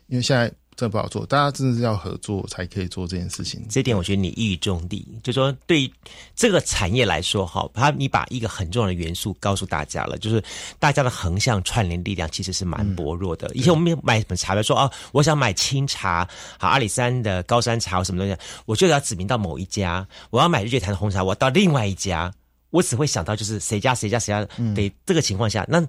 [0.07, 3.65] 因为现在真的不好做，大家真的是要合作才可以做这件事情。
[3.69, 5.91] 这点我觉得你一语中的，就说对
[6.35, 10.43] 这个产业来说，哈，他你把一个很重要的元素告诉大家了，就是
[10.79, 13.51] 大家的横向串联力量其实是蛮薄弱的。
[13.55, 22.33] 以前我们买什么茶来说啊，我想买清茶，好阿里山的高山茶或什么东西，我就要指名到某一家；我要买日月潭的红茶，我到另外一家。
[22.71, 25.83] 我只会想到就是谁家谁家谁家，得这个情况下，那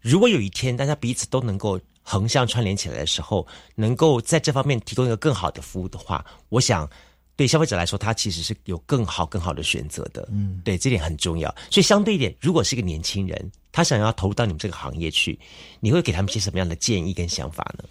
[0.00, 1.80] 如果有一天大家彼此都能够
[2.10, 6.88] 横向串联起来的时候，能够在这方面提供一个更好的服务的话，我想
[7.36, 10.26] 对消费者来说，他其实是有更好更好的选择的。
[10.32, 11.54] 嗯，对，这点很重要。
[11.70, 15.38] 所以相对一点，如果是一个年轻人，他想要投入到你们这个行业去，
[15.80, 17.84] 你会给他们一些什么样的建议跟想法呢？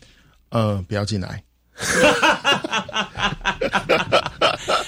[0.49, 1.43] 呃，不要进来。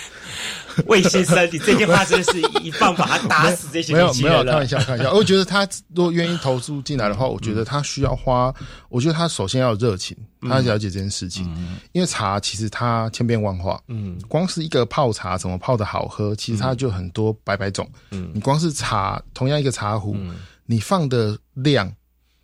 [0.90, 4.68] 魏先生，你这句话真的是一棒把他打死这些 没有没有开玩。
[4.68, 8.54] 笑开玩笑， 我觉得他如果愿意投注进来的话，我觉得他需要花，
[8.90, 11.46] 我觉得他首先要有热情，他要了解这件事情，
[11.92, 20.18] 因为茶其实它千变万化，嗯，光是一个泡茶怎么泡的好喝，其实它就很多百百种，嗯，你光是茶同样一个茶壶，
[20.66, 21.92] 你放的量，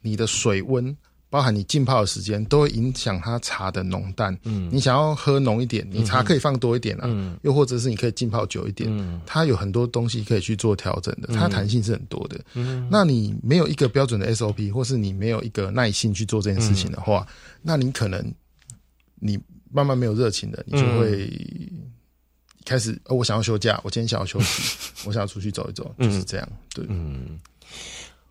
[0.01, 0.95] 你的水温。
[1.35, 4.33] 包含你浸泡的时间，都会影响它茶的浓淡。
[4.45, 7.01] 嗯，你想要喝浓一点，你茶可以放多一点啊。
[7.07, 8.89] 嗯，又或者是你可以浸泡久一点。
[8.89, 12.39] 嗯，它有很多东西可以去做调整的，它弹性是很多的。
[12.53, 17.27] 嗯，那你没有一个标准的 SOP，或是你没有一个耐心去做这件事情的话，
[17.61, 18.33] 那你可能
[19.15, 19.37] 你
[19.69, 21.29] 慢慢没有热情的，你就会
[22.63, 26.49] 开始哦，我想要休假，我今天想要休息， 我想要出去走一走，就是这样。
[26.73, 26.85] 对，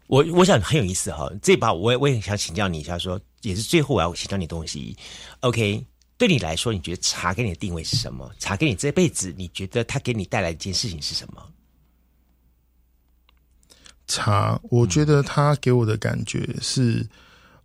[0.07, 4.97] 我我想很有意思哈，这把我也我也想请教你一下说也是最后我要请教你东西。
[5.41, 5.85] OK，
[6.19, 8.31] 对你来说，你觉得茶给你的定位是什么？
[8.39, 11.53] 茶给你这辈子，你觉得它给你带来一件事情是什么？
[14.07, 17.09] 茶，我觉得它给我的感觉是，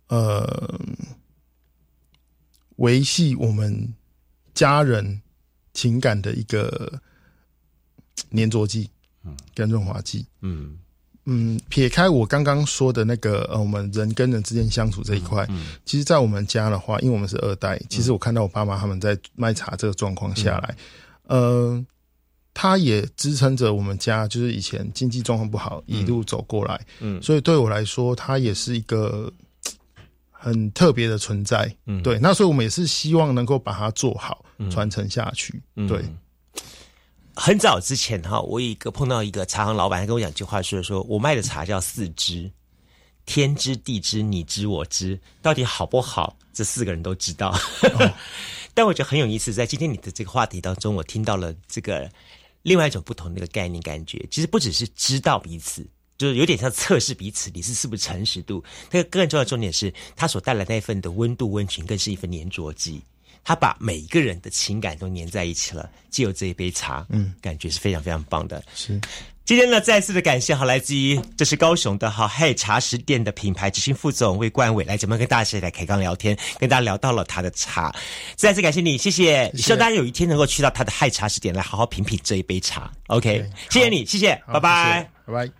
[0.08, 0.80] 呃，
[2.76, 3.94] 维系我们
[4.54, 5.20] 家人
[5.74, 7.00] 情感的一个
[8.34, 8.90] 粘着剂，
[9.22, 10.26] 嗯跟润滑剂。
[10.40, 10.78] 嗯
[11.32, 20.76] 嗯，撇开我刚刚说的那个呃，我们人跟人之间相处这一块，嗯其实，在我们家的话，因为我们是二代，其实我看到我爸妈他们在卖茶这个状况下来，
[21.28, 21.80] 呃，
[22.52, 27.22] 他也支撑着我们家，就是以前经济状况不好，一路走过来，嗯。
[27.22, 29.32] 所以对我来说，他也是一个
[30.32, 32.02] 很特别的存在，嗯。
[32.02, 36.02] 对，那所以我们也是希望能够把它做好，传承下去，对，
[37.34, 42.50] 很早之前哈，我有一个碰到一个茶行老板，他跟我讲一句话，说说我卖的茶叫四知，
[43.24, 47.54] 天知地知你知我知，到底好不好，这四个人都知道。
[48.74, 52.10] 但我觉得很有意思，在今天你的这个话题当中，我听到了这个
[52.62, 55.86] 另外一种不同的一个概念感觉，其实不只是知道彼此。
[56.18, 58.62] 就是有点像测试彼此，你是是不是诚实度？
[58.90, 63.00] 那个更重要的重点是，它所带来那一份的温度温情，更是一份粘着剂。
[63.44, 68.62] 它把每一个人的情感都粘在一起了，借由这一杯茶，嗯，感觉是非常非常棒的。
[68.74, 69.00] 是。
[69.42, 77.92] 今天呢，再次的感谢好来自于这是高雄的好嗨茶食店的品牌执行副总魏冠伟来节目跟大家一起来开刚聊天，跟大家聊到了他的茶，
[78.36, 82.88] 再次感谢你，谢谢，希望大家有一天能够去到他的嗨茶食店来好好品品这一杯茶。
[83.08, 85.52] OK，谢谢你，谢谢，拜拜，拜拜。